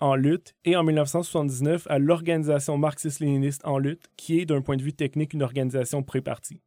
[0.00, 4.82] en lutte et en 1979 à l'organisation marxiste-léniniste en lutte, qui est d'un point de
[4.82, 6.60] vue technique une organisation pré-partie.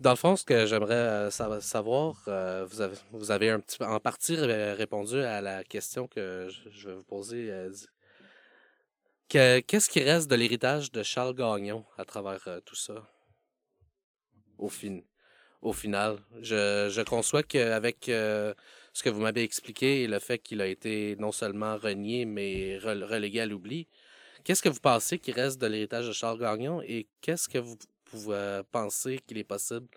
[0.00, 2.66] Dans le fond, ce que j'aimerais euh, savoir, euh,
[3.12, 7.52] vous, avez, un petit en partie répondu à la question que je, vais vous poser.
[9.28, 12.94] Qu'est-ce qui reste de l'héritage de Charles Gagnon à travers tout ça,
[14.58, 15.00] au fin?
[15.66, 16.18] Au final.
[16.42, 18.54] Je, conçois qu'avec euh,
[18.92, 22.78] ce que vous m'avez expliqué et le fait qu'il a été non seulement renié, mais
[22.78, 23.88] relégué à l'oubli,
[24.44, 27.76] qu'est-ce que vous pensez qui reste de l'héritage de Charles Gagnon et qu'est-ce que vous
[28.04, 29.88] pouvez penser qu'il est possible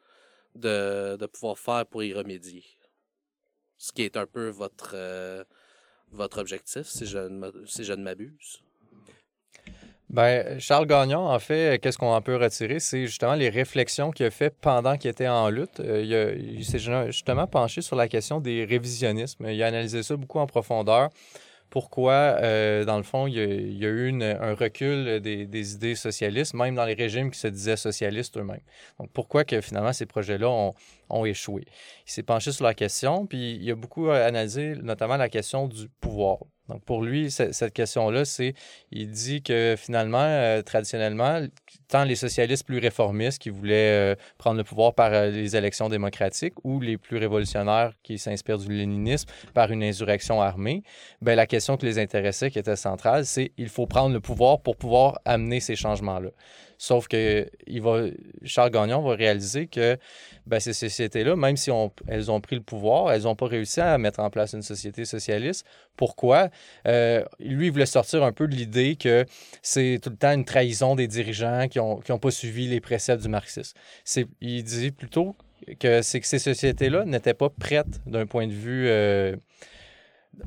[0.55, 2.63] de, pouvoir faire pour y remédier?
[3.77, 5.43] Ce qui est un peu votre, euh,
[6.17, 7.19] objectif, si je
[7.67, 8.63] si je ne m'abuse.
[10.09, 12.79] Ben, Charles Gagnon, en fait, qu'est-ce qu'on peut retirer?
[12.79, 15.79] C'est justement les réflexions qu'il a fait pendant qu'il était en lutte.
[15.81, 19.47] Euh, il, s'est justement penché sur la question des révisionnismes.
[19.47, 21.09] Il a analysé ça beaucoup en profondeur.
[21.69, 26.73] Pourquoi, euh, dans le fond, il y a, eu un recul des, idées socialistes, même
[26.73, 28.61] dans les régimes qui se disaient socialistes eux-mêmes.
[28.99, 30.73] Donc, pourquoi que finalement ces projets-là ont,
[31.11, 31.65] ont échoué?
[32.07, 35.87] Il s'est penché sur la question, puis il a beaucoup analysé notamment la question du
[36.01, 36.39] pouvoir.
[36.69, 38.53] Donc, pour lui, cette question-là, c'est,
[38.91, 41.41] il dit que finalement, euh, traditionnellement,
[41.87, 45.89] tant les socialistes plus réformistes qui voulaient euh, prendre le pouvoir par euh, les élections
[45.89, 50.83] démocratiques ou les plus révolutionnaires qui s'inspirent du léninisme par une insurrection armée,
[51.21, 54.61] ben, la question qui les intéressait, qui était centrale, c'est il faut prendre le pouvoir
[54.61, 56.29] pour pouvoir amener ces changements-là.
[56.81, 58.05] Sauf que il va,
[58.45, 59.97] Charles Gagnon va réaliser que
[60.47, 63.81] ben, ces sociétés-là, même si on, elles ont pris le pouvoir, elles n'ont pas réussi
[63.81, 65.65] à mettre en place une société socialiste.
[65.97, 66.49] Pourquoi?
[66.87, 69.25] Euh, lui, il voulait sortir un peu de l'idée que
[69.61, 72.79] c'est tout le temps une trahison des dirigeants qui n'ont qui ont pas suivi les
[72.79, 73.77] préceptes du marxisme.
[74.39, 75.35] Il dit plutôt
[75.81, 79.35] que que ces sociétés-là n'étaient pas prêtes d'un point de vue euh,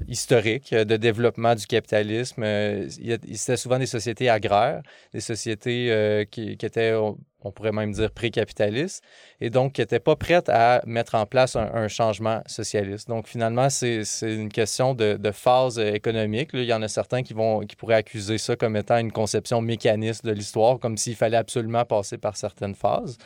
[0.08, 2.42] historique de développement du capitalisme.
[2.44, 2.88] Euh,
[3.34, 4.82] c'était souvent des sociétés agraires,
[5.12, 9.02] des sociétés euh, qui, étaient, on pourrait même dire, pré-capitalistes,
[9.40, 13.08] et donc qui n'étaient pas prêtes à mettre en place un, changement socialiste.
[13.08, 16.50] Donc finalement, c'est une question de, phase économique.
[16.52, 19.60] Il y en a certains qui, vont, qui pourraient accuser ça comme étant une conception
[19.60, 23.18] mécaniste de l'histoire, comme s'il fallait absolument passer par certaines phases.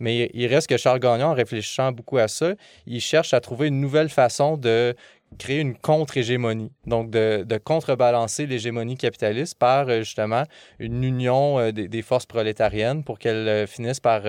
[0.00, 2.54] Mais il reste que Charles Gagnon, en réfléchissant beaucoup à ça,
[2.86, 4.94] il cherche à trouver une nouvelle façon de
[5.36, 10.44] créer une contre-hégémonie, donc de, contrebalancer l'hégémonie capitaliste par euh, justement
[10.78, 14.22] une union euh, des, forces prolétariennes pour qu'elles euh, finissent par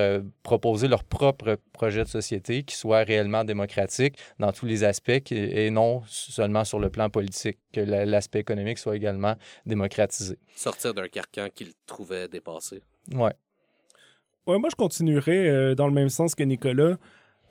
[0.43, 5.69] proposer leur propre projet de société qui soit réellement démocratique dans tous les aspects et
[5.69, 9.35] non seulement sur le plan politique, que l'aspect économique soit également
[9.65, 10.37] démocratisé.
[10.55, 12.81] Sortir d'un carcan qu'il trouvait dépassé.
[13.13, 13.33] Ouais.
[14.47, 16.97] Ouais, moi je continuerai dans le même sens que Nicolas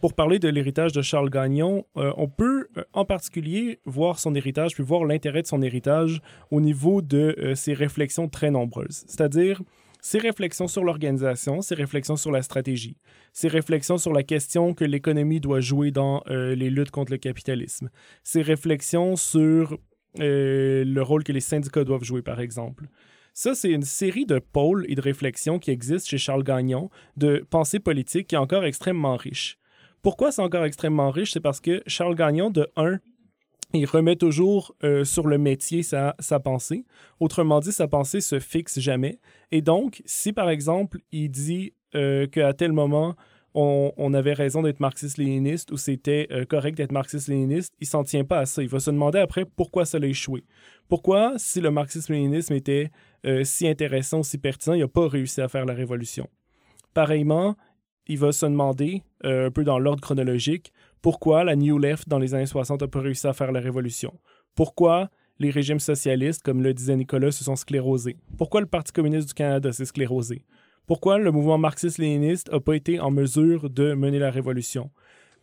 [0.01, 4.34] pour parler de l'héritage de Charles Gagnon, euh, on peut euh, en particulier voir son
[4.34, 6.20] héritage, puis voir l'intérêt de son héritage
[6.51, 9.05] au niveau de euh, ses réflexions très nombreuses.
[9.07, 9.61] C'est-à-dire
[10.01, 12.96] ses réflexions sur l'organisation, ses réflexions sur la stratégie,
[13.32, 17.90] ses réflexions sur la question que l'économie doit jouer dans les luttes contre le capitalisme,
[18.22, 19.76] ses réflexions sur
[20.14, 22.86] le rôle que les syndicats doivent jouer, par exemple.
[23.34, 27.44] Ça, c'est une série de pôles et de réflexions qui existent chez Charles Gagnon, de
[27.51, 29.59] pensée politique qui est encore extrêmement riche.
[30.03, 31.32] Pourquoi c'est encore extrêmement riche?
[31.32, 32.99] C'est parce que Charles Gagnon, de 1,
[33.74, 36.84] il remet toujours euh, sur le métier sa, pensée.
[37.20, 39.20] Autrement dit, sa pensée se fixe jamais.
[39.53, 43.14] Et donc, si par exemple, il dit euh, qu'à tel moment,
[43.55, 48.38] on, avait raison d'être marxiste-léniniste ou c'était euh, correct d'être marxiste-léniniste, il s'en tient pas
[48.38, 48.62] à ça.
[48.62, 50.44] Il va se demander après pourquoi ça l'a échoué.
[50.88, 52.90] Pourquoi, si le marxisme-léninisme était
[53.42, 56.28] si intéressant, si pertinent, il n'a pas réussi à faire la révolution?
[56.94, 57.57] Pareillement,
[58.09, 62.19] il va se demander, euh, un peu dans l'ordre chronologique, pourquoi la New Left dans
[62.19, 64.13] les années 60 n'a pas réussi à faire la révolution?
[64.55, 68.17] Pourquoi les régimes socialistes, comme le disait Nicolas, se sont sclérosés?
[68.37, 70.45] Pourquoi le Parti communiste du Canada s'est sclérosé?
[70.87, 74.91] Pourquoi le mouvement marxiste-léniniste n'a pas été en mesure de mener la révolution?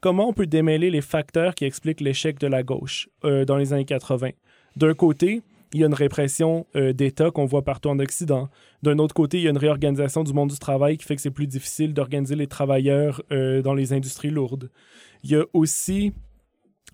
[0.05, 3.74] comment on peut démêler les facteurs qui expliquent l'échec de la gauche euh, dans les
[3.74, 4.30] années 80.
[4.76, 5.41] D'un côté,
[5.76, 8.47] il y a une répression euh, d'État qu'on voit partout en Occident.
[8.82, 11.21] D'un autre côté, il y a une réorganisation du monde du travail qui fait que
[11.21, 14.71] c'est plus difficile d'organiser les travailleurs euh, dans les industries lourdes.
[15.23, 16.13] Il y a aussi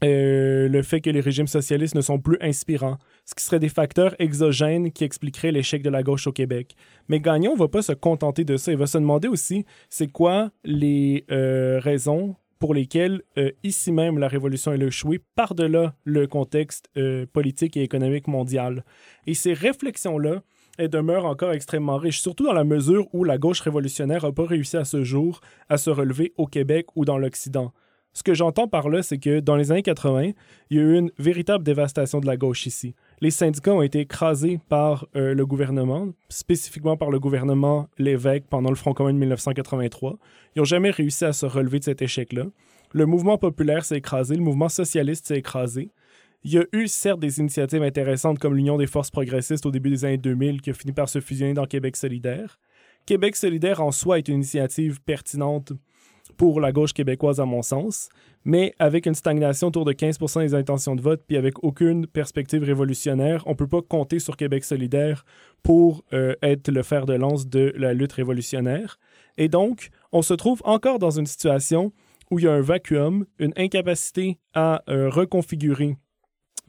[0.04, 3.70] euh, le fait que les régimes socialistes ne sont plus inspirants, ce qui serait des
[3.70, 6.76] facteurs exogènes qui expliqueraient l'échec de la gauche au Québec.
[7.08, 8.72] Mais Gagnon ne va pas se contenter de ça.
[8.72, 14.28] Il va se demander aussi c'est quoi les raisons pour lesquelles, euh, ici même, la
[14.28, 18.86] révolution est échouée par-delà le contexte euh, politique et économique mondial.
[19.26, 20.44] Et ces réflexions-là,
[20.78, 24.46] elles demeurent encore extrêmement riches, surtout dans la mesure où la gauche révolutionnaire n'a pas
[24.46, 27.74] réussi à ce jour à se relever au Québec ou dans l'Occident.
[28.14, 30.34] Ce que j'entends par là, c'est que dans les années 80,
[30.70, 32.94] il y a eu une véritable dévastation de la gauche ici.
[33.24, 38.70] Les syndicats ont été écrasés par euh, le gouvernement, spécifiquement par le gouvernement Lévesque pendant
[38.70, 40.18] le Front commun de 1983.
[40.56, 42.46] Ils n'ont jamais réussi à se relever de cet échec-là.
[42.94, 45.92] Le mouvement populaire s'est écrasé, le mouvement socialiste s'est écrasé.
[46.44, 49.92] Il y a eu certes des initiatives intéressantes comme l'Union des forces progressistes au début
[49.92, 52.60] des années 2000 qui a fini par se fusionner dans Québec solidaire.
[53.06, 55.74] Québec solidaire en soi est une initiative pertinente
[56.38, 58.10] pour la gauche québécoise, à mon sens,
[58.44, 62.64] mais avec une stagnation autour de 15% des intentions de vote, puis avec aucune perspective
[62.64, 65.26] révolutionnaire, on ne peut pas compter sur Québec solidaire
[65.64, 69.00] pour euh, être le fer de lance de la lutte révolutionnaire.
[69.38, 71.92] Et donc, on se trouve encore dans une situation
[72.32, 75.98] où il y a un vacuum, une incapacité à euh, reconfigurer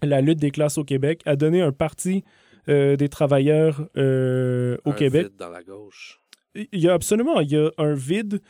[0.03, 2.25] la lutte des classes au Québec, à donner un parti
[2.69, 5.27] euh, des travailleurs au un Québec.
[5.27, 6.21] Vide dans la gauche.
[6.55, 8.43] Il y a absolument, il y a un vide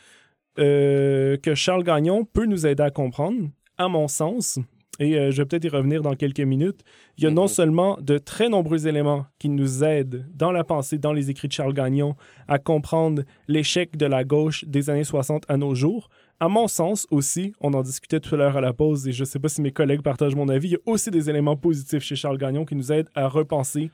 [0.59, 4.59] euh, que Charles Gagnon peut nous aider à comprendre, à mon sens,
[4.99, 6.81] et euh, je vais peut-être y revenir dans quelques minutes,
[7.17, 7.47] il y a non Mhm.
[7.47, 11.53] seulement de très nombreux éléments qui nous aident dans la pensée, dans les écrits de
[11.53, 12.15] Charles Gagnon,
[12.47, 16.09] à comprendre l'échec de la gauche des années 60 à nos jours.
[16.39, 19.21] À mon sens aussi, on en discutait tout à l'heure à la pause et je
[19.21, 21.55] ne sais pas si mes collègues partagent mon avis, il y a aussi des éléments
[21.55, 23.89] positifs chez Charles Gagnon qui nous aident à repenser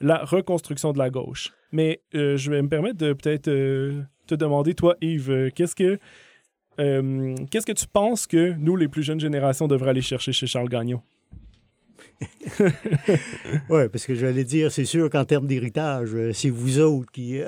[0.00, 1.52] la reconstruction de la gauche.
[1.72, 5.74] Mais euh, je vais me permettre de peut-être euh, te demander, toi, Yves, euh, qu'est-ce
[5.74, 5.98] que
[6.78, 10.46] euh, qu'est-ce que tu penses que nous, les plus jeunes générations, devraient aller chercher chez
[10.46, 11.02] Charles Gagnon?
[13.68, 17.38] Oui, parce que j'allais dire, c'est sûr qu'en termes d'héritage, c'est vous autres qui,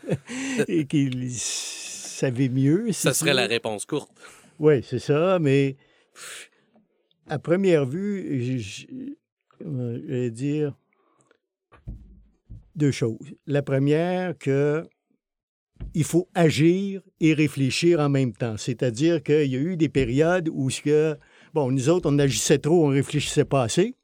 [0.68, 2.92] et qui savez mieux.
[2.92, 4.10] Ça serait la réponse courte.
[4.58, 5.76] Oui, c'est ça, mais
[7.28, 9.16] à première vue, j- j-
[9.60, 9.66] je
[10.06, 10.74] vais dire
[12.76, 13.34] deux choses.
[13.46, 14.86] La première, que
[15.94, 18.56] il faut agir et réfléchir en même temps.
[18.56, 21.16] C'est-à-dire qu'il y a eu des périodes où que,
[21.52, 23.94] bon, nous autres, on agissait trop, on réfléchissait pas assez.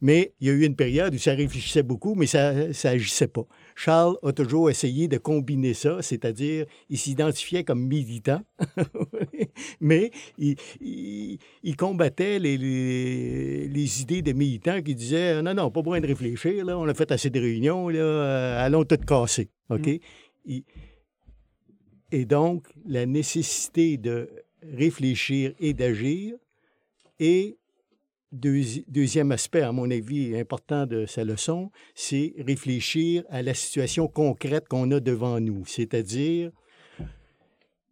[0.00, 2.52] Mais il y a eu une période où ça réfléchissait beaucoup, mais ça
[2.84, 3.46] n'agissait pas.
[3.74, 8.42] Charles a toujours essayé de combiner ça, c'est-à-dire il s'identifiait comme militant,
[9.80, 15.70] mais il, il- il combattait les, les- les idées de militants qui disaient non, non,
[15.70, 18.96] pas besoin de réfléchir, là, on a fait assez de réunions, là, euh, allons tout
[19.06, 19.50] casser.
[19.70, 19.88] OK?
[20.44, 20.64] Il-
[22.10, 24.28] et donc, la nécessité de
[24.62, 26.34] réfléchir et d'agir
[27.18, 27.56] et
[28.32, 34.08] Deuxi- deuxième aspect, à mon avis, important de sa leçon, c'est réfléchir à la situation
[34.08, 36.50] concrète qu'on a devant nous, c'est-à-dire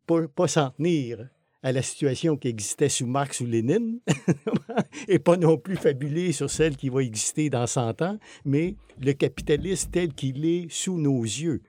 [0.07, 1.29] pas, pas s'en tenir
[1.63, 4.01] à la situation qui existait sous Marx ou Lénine,
[5.09, 9.13] et pas non plus fabuler sur celle qui va exister dans 100 ans, mais le
[9.13, 11.61] capitalisme tel qu'il est sous nos yeux.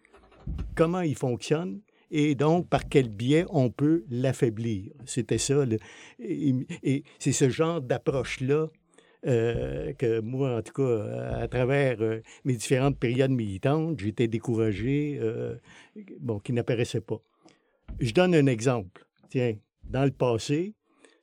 [0.76, 4.92] Comment il fonctionne et donc par quel biais on peut l'affaiblir?
[5.06, 5.66] C'était ça.
[6.20, 8.68] et c'est ce genre d'approche-là
[9.28, 15.20] euh, que moi, en tout cas, à travers euh, mes différentes périodes militantes, j'étais découragé,
[15.22, 15.56] euh,
[16.20, 17.22] bon, qui n'apparaissait pas.
[18.00, 19.06] Je donne un exemple.
[19.30, 20.74] Tiens, dans le passé,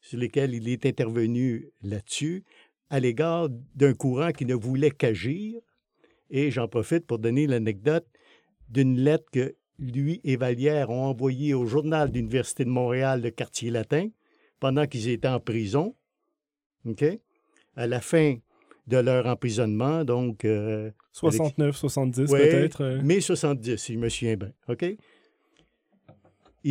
[0.00, 2.44] sur lequel il est intervenu là-dessus,
[2.88, 5.60] à l'égard d'un courant qui ne voulait qu'agir,
[6.30, 8.06] et j'en profite pour donner l'anecdote
[8.68, 13.30] d'une lettre que lui et Vallière ont envoyée au journal de l'Université de Montréal, le
[13.30, 14.08] quartier latin,
[14.60, 15.94] pendant qu'ils étaient en prison.
[16.86, 17.04] OK?
[17.76, 18.36] À la fin
[18.86, 22.82] de leur emprisonnement, donc euh, 69, 70 Ouais, peut-être.
[22.82, 23.02] euh.
[23.02, 24.52] mai 70, si je me souviens bien.
[24.68, 24.84] OK?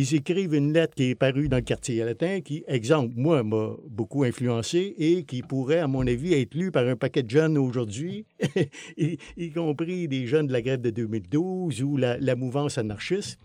[0.00, 3.74] Ils écrivent une lettre qui est parue dans le quartier latin qui, exemple, moi, m'a
[3.90, 7.58] beaucoup influencé et qui pourrait, à mon avis, être lue par un paquet de jeunes
[7.58, 8.24] aujourd'hui,
[8.96, 13.40] y, compris des jeunes de la grève de 2012 ou la, mouvance anarchiste.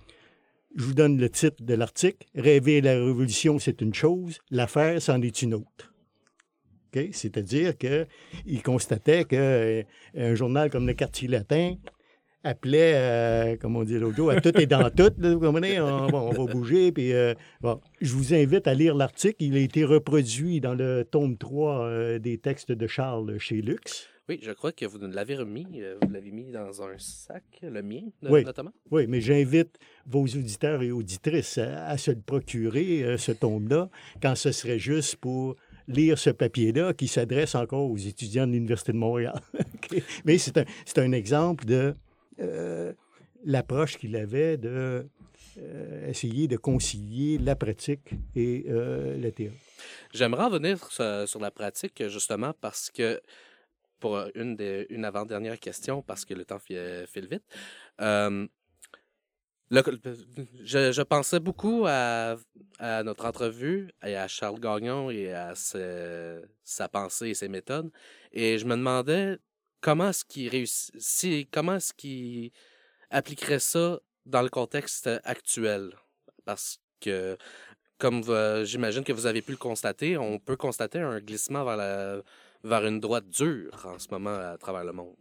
[0.75, 2.27] Je vous donne le titre de l'article.
[2.35, 4.37] Rêver la révolution, c'est une chose.
[4.51, 5.91] L'affaire, c'en est une autre.
[7.13, 11.77] C'est-à-dire qu'il constatait qu'un journal comme le Quartier latin
[12.43, 15.11] appelait, euh, comme on dit l'autre jour, à tout et dans tout.
[15.17, 15.79] Là, vous comprenez?
[15.79, 16.91] On, bon, on va bouger.
[16.91, 19.35] Puis, euh, bon, je vous invite à lire l'article.
[19.43, 24.07] Il a été reproduit dans le tome 3 euh, des textes de Charles chez Lux.
[24.29, 25.81] Oui, je crois que vous nous l'avez remis.
[26.01, 28.45] Vous l'avez mis dans un sac, le mien, Oui.
[28.45, 28.71] notamment?
[28.89, 33.89] Oui, mais j'invite vos auditeurs et auditrices à, à se le procurer, ce tome-là,
[34.21, 35.57] quand ce serait juste pour
[35.89, 39.41] lire ce papier-là qui s'adresse encore aux étudiants de l'Université de Montréal.
[40.25, 40.63] Mais c'est un,
[40.97, 41.93] un exemple de
[43.43, 45.07] l'approche qu'il avait de
[45.59, 49.57] euh, essayer de concilier la pratique et euh, la théorie.
[50.11, 53.21] J'aimerais revenir sur, la pratique, justement, parce que,
[53.99, 57.43] pour une, des, une avant-dernière question, parce que le temps fi- file vite,
[58.01, 58.47] euh,
[59.71, 62.35] je, pensais beaucoup à,
[63.03, 67.91] notre entrevue et à Charles Gagnon et à sa pensée et ses méthodes,
[68.31, 69.37] et je me demandais
[69.83, 72.51] comment est-ce qu'il réussit, si, comment est-ce qu'il
[73.11, 75.91] appliquerait ça dans le contexte actuel,
[76.45, 77.37] parce que
[77.99, 78.23] comme
[78.63, 83.29] j'imagine que vous avez pu le constater, on peut constater un glissement vers, une droite
[83.29, 85.15] dure en ce moment à travers le monde.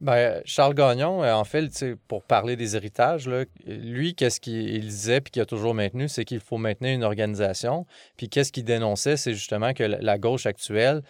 [0.00, 3.28] Ben, Charles Gagnon, euh, en fait, pour parler des héritages,
[3.66, 7.84] lui, qu'est-ce qu'il disait puis qu'il a toujours maintenu, c'est qu'il faut maintenir une organisation.
[8.16, 11.02] Puis qu'est-ce qu'il dénonçait, c'est justement que la gauche actuelle,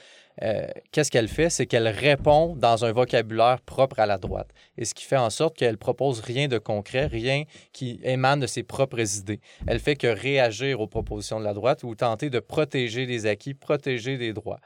[0.42, 4.50] euh, qu'est-ce qu'elle fait, c'est qu'elle répond dans un vocabulaire propre à la droite.
[4.76, 8.46] Et ce qui fait en sorte qu'elle propose rien de concret, rien qui émane de
[8.46, 9.40] ses propres idées.
[9.66, 13.54] Elle fait que réagir aux propositions de la droite ou tenter de protéger les acquis,
[13.54, 14.60] protéger des droits.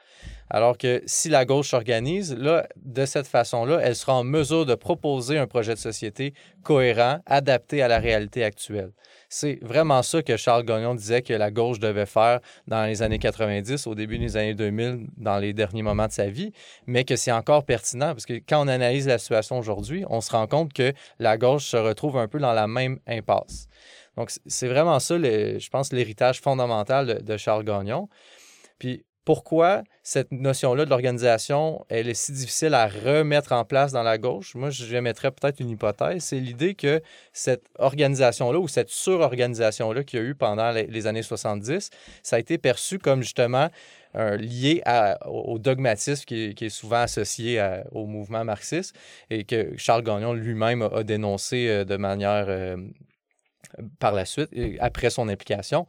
[0.50, 4.74] Alors que si la gauche s'organise, là, de cette façon-là, elle sera en mesure de
[4.74, 8.92] proposer un projet de société cohérent, adapté à la réalité actuelle.
[9.34, 13.18] C'est vraiment ça que Charles Gagnon disait que la gauche devait faire dans les années
[13.18, 16.52] 90, au début des années 2000, dans les derniers moments de sa vie,
[16.86, 20.30] mais que c'est encore pertinent parce que quand on analyse la situation aujourd'hui, on se
[20.32, 23.68] rend compte que la gauche se retrouve un peu dans la même impasse.
[24.18, 28.10] Donc, c'est vraiment ça, le- je pense, l'héritage fondamental de, de Charles Gagnon.
[28.78, 34.02] Puis, pourquoi cette notion-là de l'organisation, elle est si difficile à remettre en place dans
[34.02, 34.56] la gauche?
[34.56, 36.24] Moi, j'émettrais peut-être une hypothèse.
[36.24, 37.00] C'est l'idée que
[37.32, 41.90] cette organisation-là ou cette surorganisation-là qu'il y a eu pendant les, années 70,
[42.22, 43.68] ça a été perçu comme justement
[44.16, 44.82] euh, lié
[45.26, 48.96] au dogmatisme qui est, souvent associé au mouvement marxiste
[49.30, 52.76] et que Charles Gagnon lui-même a, dénoncé euh, de manière euh,
[54.00, 54.50] par la suite,
[54.80, 55.86] après son implication.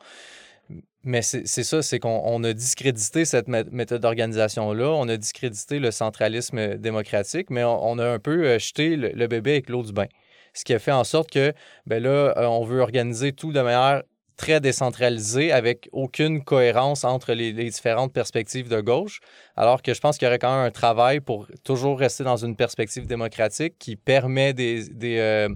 [1.06, 5.80] Mais c'est ça, c'est qu'on on a discrédité cette mé- méthode d'organisation-là, on a discrédité
[5.80, 9.92] le centralisme démocratique, mais on, a un peu euh, jeté le, bébé avec l'eau du
[9.92, 10.08] bain.
[10.54, 11.54] Ce qui a fait en sorte que,
[11.88, 14.04] ben là, euh, on veut organiser tout de manière
[14.38, 19.20] très décentralisée, avec aucune cohérence entre les, différentes perspectives de gauche,
[19.56, 22.38] alors que je pense qu'il y aurait quand même un travail pour toujours rester dans
[22.38, 25.50] une perspective démocratique qui permet des, des, euh,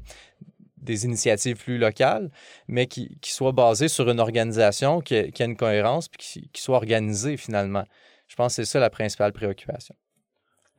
[0.77, 2.29] des initiatives plus locales,
[2.67, 6.19] mais qui, qui soit basée sur une organisation qui, a- qui a une cohérence puis
[6.19, 7.83] qui, qui soit organisée finalement.
[8.27, 9.95] Je pense que c'est ça la principale préoccupation.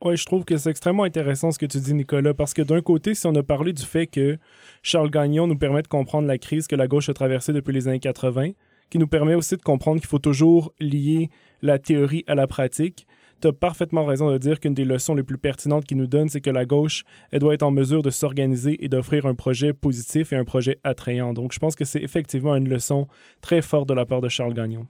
[0.01, 2.81] Oui, je trouve que c'est extrêmement intéressant ce que tu dis, Nicolas, parce que d'un
[2.81, 4.37] côté, si on a parlé du fait que
[4.81, 7.89] Charles Gagnon nous permet de comprendre la crise que la gauche a traversée depuis les
[7.89, 8.51] années 80,
[8.89, 11.29] qui nous permet aussi de comprendre qu'il faut toujours lier
[11.61, 13.07] la théorie à la pratique,
[13.41, 16.29] tu as parfaitement raison de dire qu'une des leçons les plus pertinentes qu'il nous donne,
[16.29, 19.73] c'est que la gauche, elle doit être en mesure de s'organiser et d'offrir un projet
[19.73, 21.33] positif et un projet attrayant.
[21.33, 23.07] Donc, je pense que c'est effectivement une leçon
[23.41, 24.87] très forte de la part de Charles Gagnon.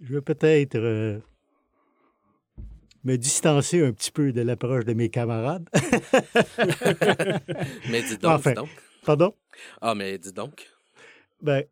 [0.00, 1.18] Je veux peut-être euh,
[3.04, 5.68] me distancer un petit peu de l'approche de mes camarades.
[7.90, 8.50] Mais dis donc, Enfin.
[8.50, 8.68] dis donc.
[9.04, 9.34] Pardon?
[9.82, 10.66] Ah, mais dis donc.
[11.42, 11.64] Ben,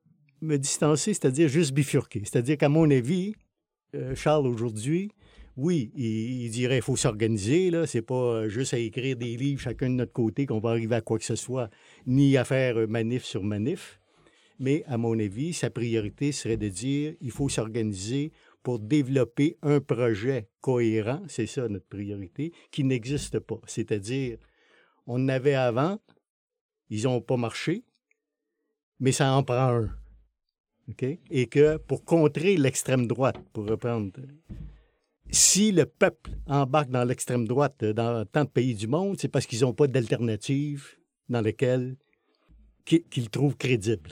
[0.43, 2.21] me distancer, c'est-à-dire juste bifurquer.
[2.25, 3.35] C'est-à-dire qu'à mon avis,
[3.95, 5.11] euh, Charles, aujourd'hui,
[5.57, 7.71] oui, il, dirait qu'il faut s'organiser.
[7.71, 7.87] là.
[7.87, 10.97] C'est pas euh, juste à écrire des livres chacun de notre côté qu'on va arriver
[10.97, 11.71] à quoi que ce soit,
[12.07, 14.01] ni à faire euh, manif sur manif.
[14.59, 19.81] Mais à mon avis, sa priorité serait de dire il faut s'organiser pour développer un
[19.81, 23.59] projet cohérent, c'est ça notre priorité, qui n'existe pas.
[23.67, 24.39] C'est-à-dire,
[25.07, 25.99] on en avait avant,
[26.89, 27.83] ils n'ont pas marché,
[29.01, 29.91] mais ça en prend un.
[31.31, 34.13] Et que pour contrer l'extrême droite, pour reprendre,
[35.33, 39.47] si le peuple embarque dans l'extrême droite dans tant de pays du monde, c'est parce
[39.47, 40.97] qu'ils n'ont pas d'alternative
[41.29, 41.97] dans laquelle
[42.85, 44.11] qui- qu'ils trouvent crédible.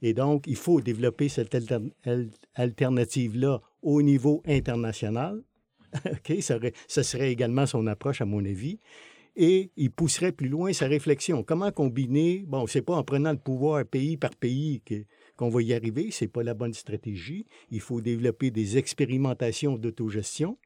[0.00, 5.42] Et donc, il faut développer cette alter- al- alternative-là au niveau international.
[6.06, 6.40] OK?
[6.40, 8.78] Ça, ça serait également son approche, à mon avis.
[9.36, 11.42] Et il pousserait plus loin sa réflexion.
[11.42, 15.04] Comment combiner, bon, c'est pas en prenant le pouvoir pays par pays que-
[15.38, 17.46] qu'on va y arriver, c'est pas la bonne stratégie.
[17.70, 20.58] Il faut développer des expérimentations d'autogestion,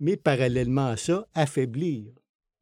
[0.00, 2.12] mais parallèlement à ça, affaiblir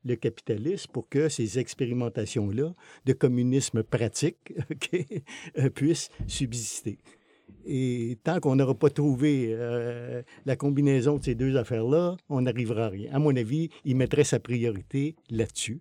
[0.05, 2.74] le capitalisme pour que ces expérimentations-là
[3.06, 4.52] de communisme pratique
[5.59, 6.98] euh, puissent subsister.
[7.64, 12.84] Et tant qu'on n'aura pas trouvé euh, la combinaison de ces deux affaires-là, on n'arrivera
[12.84, 13.12] à rien.
[13.12, 15.80] À mon avis, il mettrait sa priorité là-dessus,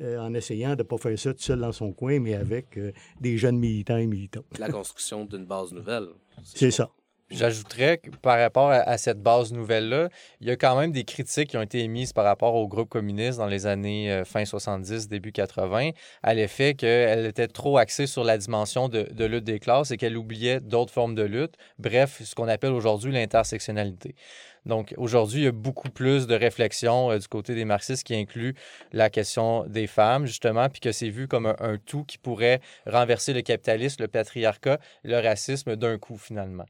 [0.00, 2.78] euh, en essayant de ne pas faire ça tout seul dans son coin, mais avec
[3.20, 4.44] des jeunes militants et militants.
[4.58, 6.08] La construction d'une base nouvelle.
[6.42, 6.90] C'est ça.
[7.28, 10.10] J'ajouterais que par rapport à, cette base nouvelle-là,
[10.40, 12.88] il y a quand même des critiques qui ont été émises par rapport au groupe
[12.88, 15.90] communiste dans les années euh, fin 70, début 80,
[16.22, 19.96] à l'effet qu'elle était trop axée sur la dimension de, de lutte des classes et
[19.96, 24.14] qu'elle oubliait d'autres formes de lutte, bref, ce qu'on appelle aujourd'hui l'intersectionnalité.
[24.66, 28.14] Donc aujourd'hui, il y a beaucoup plus de réflexion euh, du côté des marxistes qui
[28.14, 28.54] inclut
[28.92, 33.32] la question des femmes, justement, puis que c'est vu comme un, tout qui pourrait renverser
[33.32, 36.66] le capitalisme, le patriarcat, le racisme d'un coup, finalement.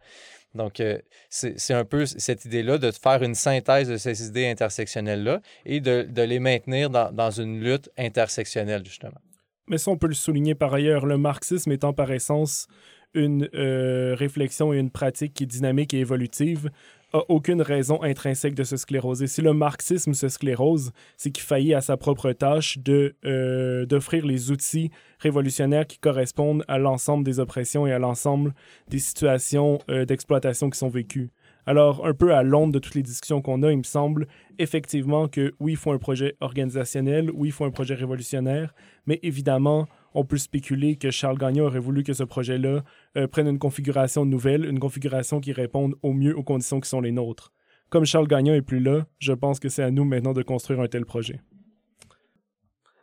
[0.55, 0.99] Donc, euh,
[1.29, 6.23] c'est un peu cette idée-là de faire une synthèse de ces idées intersectionnelles-là et de,
[6.23, 9.21] les maintenir dans, une lutte intersectionnelle, justement.
[9.69, 12.69] Mais ça, on peut le souligner par ailleurs, le marxisme étant par essence
[13.17, 16.71] une euh, réflexion et une pratique qui est dynamique et évolutive,
[17.13, 19.27] a aucune raison intrinsèque de se scléroser.
[19.27, 24.27] Si le marxisme se sclérose, c'est qu'il faillit à sa propre tâche de euh, d'offrir
[24.27, 28.55] les outils révolutionnaires qui correspondent à l'ensemble des oppressions et à l'ensemble
[28.89, 31.31] des situations euh, d'exploitation qui sont vécues.
[31.69, 34.29] Alors, un peu à l'onde de toutes les discussions qu'on a, il me semble
[34.59, 38.73] effectivement que oui, il faut un projet organisationnel, oui, il faut un projet révolutionnaire,
[39.07, 42.83] mais évidemment, on peut spéculer que Charles Gagnon aurait voulu que ce projet-là
[43.17, 47.03] euh, prenne une configuration nouvelle, une configuration qui réponde au mieux aux conditions qui sont
[47.03, 47.53] les nôtres.
[47.91, 50.81] Comme Charles Gagnon est plus là, je pense que c'est à nous maintenant de construire
[50.81, 51.41] un tel projet.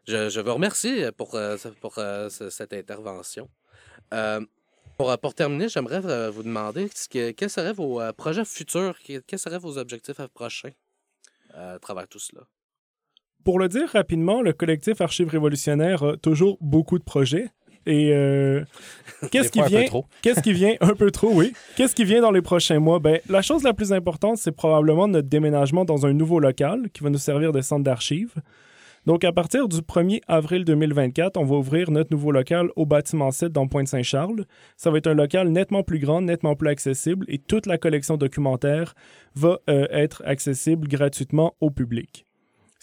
[0.08, 1.56] Je, vous remercie pour, euh,
[2.00, 3.48] euh, cette intervention.
[4.98, 10.72] Pour, terminer, j'aimerais vous demander quels seraient vos projets futurs, quels seraient vos objectifs prochains
[11.54, 12.42] à travers tout cela?
[13.44, 17.48] Pour le dire rapidement, le collectif Archives révolutionnaires a toujours beaucoup de projets.
[17.86, 18.64] Et euh,
[19.32, 19.86] qu'est-ce qui vient
[20.22, 21.54] Qu'est-ce qui vient un peu trop, oui.
[21.76, 23.00] Qu'est-ce qui vient dans les prochains mois?
[23.00, 27.04] Ben, la chose la plus importante, c'est probablement notre déménagement dans un nouveau local qui
[27.04, 28.36] va nous servir de centre d'archives.
[29.06, 33.32] Donc, à partir du 1er avril 2024, on va ouvrir notre nouveau local au bâtiment
[33.32, 34.46] 7 dans Pointe-Saint-Charles.
[34.78, 38.16] Ça va être un local nettement plus grand, nettement plus accessible et toute la collection
[38.16, 38.94] documentaire
[39.36, 42.26] va euh, être accessible gratuitement au public.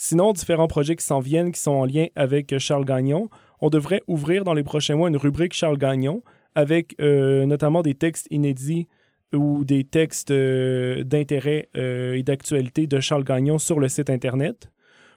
[0.03, 3.29] Sinon, différents projets qui s'en viennent, qui sont en lien avec Charles Gagnon.
[3.61, 6.23] On devrait ouvrir dans les prochains mois une rubrique Charles Gagnon
[6.55, 8.89] avec euh, notamment des textes inédits
[9.35, 14.71] ou des textes euh, d'intérêt euh, et d'actualité de Charles Gagnon sur le site Internet.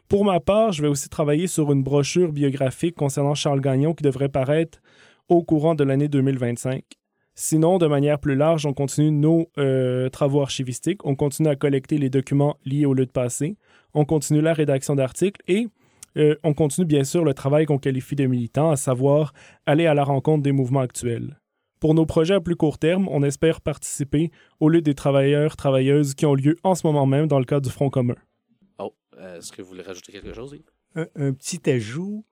[0.10, 4.03] Pour ma part, je vais aussi travailler sur une brochure biographique concernant Charles Gagnon qui
[4.03, 4.80] devrait paraître
[5.30, 6.84] au courant de l'année 2025.
[7.35, 9.49] Sinon, de manière plus large, on continue nos
[10.11, 13.55] travaux archivistiques, on continue à collecter les documents liés au luttes passées,
[13.94, 15.68] on continue la rédaction d'articles et
[16.18, 19.34] euh, on continue bien sûr le travail qu'on qualifie de militant, à savoir
[19.65, 21.40] aller à la rencontre des mouvements actuels.
[21.80, 26.14] Pour nos projets à plus court terme, on espère participer au luttes des travailleurs, travailleuses
[26.14, 28.15] qui ont lieu en ce moment même dans le cadre du Front commun.
[28.80, 30.56] Oh, euh, est-ce que vous voulez rajouter quelque chose?
[30.95, 32.24] Un, petit ajout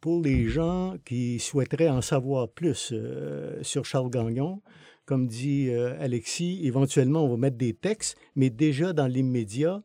[0.00, 4.60] pour les gens qui souhaiteraient en savoir plus euh, sur Charles Gagnon.
[5.06, 5.70] Comme dit
[6.00, 9.82] Alexis, éventuellement, on va mettre des textes, mais déjà dans l'immédiat,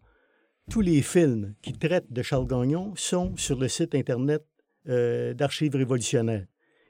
[0.70, 4.44] tous les films qui traitent de Charles Gagnon sont sur le site Internet
[4.90, 6.46] euh, d'Archives révolutionnaires.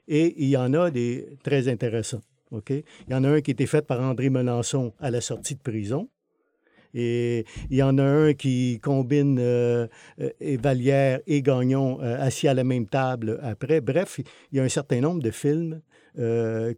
[0.06, 2.22] Et il y en a des très intéressants.
[2.50, 2.70] OK?
[2.70, 5.54] Il y en a un qui a été fait par André Melançon à la sortie
[5.54, 6.08] de prison.
[6.96, 9.88] Et il y en a un qui combine euh,
[10.20, 13.80] euh Vallière et Gagnon euh, assis à la même table après.
[13.80, 14.20] Bref,
[14.52, 15.80] il y a un certain nombre de films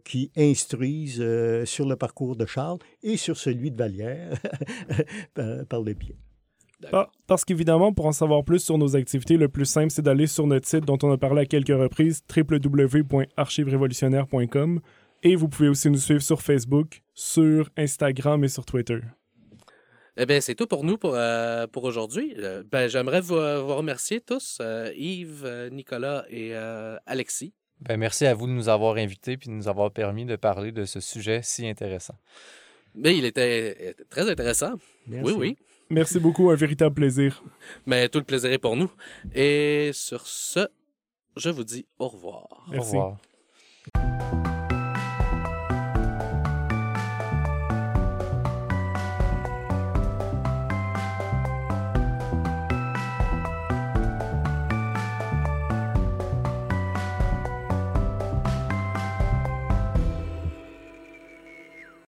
[0.03, 1.23] qui instruisent
[1.65, 4.31] sur le parcours de Charles et sur celui de Vallière
[5.69, 6.15] par le pied.
[6.93, 10.27] Ah, parce qu'évidemment, pour en savoir plus sur nos activités, le plus simple, c'est d'aller
[10.27, 14.81] sur notre site dont on a parlé à quelques reprises, www.archiverevolutionnaire.com.
[15.23, 18.99] Et vous pouvez aussi nous suivre sur Facebook, sur Instagram et sur Twitter.
[20.17, 22.33] Eh bien, c'est tout pour nous pour, euh, pour aujourd'hui.
[22.37, 26.55] Euh, ben, J'aimerais vous, vous, remercier tous, euh, Yves, Nicolas et
[27.05, 27.53] Alexis.
[27.81, 30.71] Ben, merci à vous de nous avoir invités et de nous avoir permis de parler
[30.71, 32.15] de ce sujet si intéressant.
[32.95, 34.73] Mais il était très intéressant.
[35.07, 35.57] Oui, oui.
[35.89, 37.43] Merci beaucoup, un véritable plaisir.
[37.85, 38.91] Mais tout le plaisir est pour nous.
[39.33, 40.67] Et sur ce,
[41.35, 42.67] je vous dis au revoir.
[42.73, 43.17] Au revoir.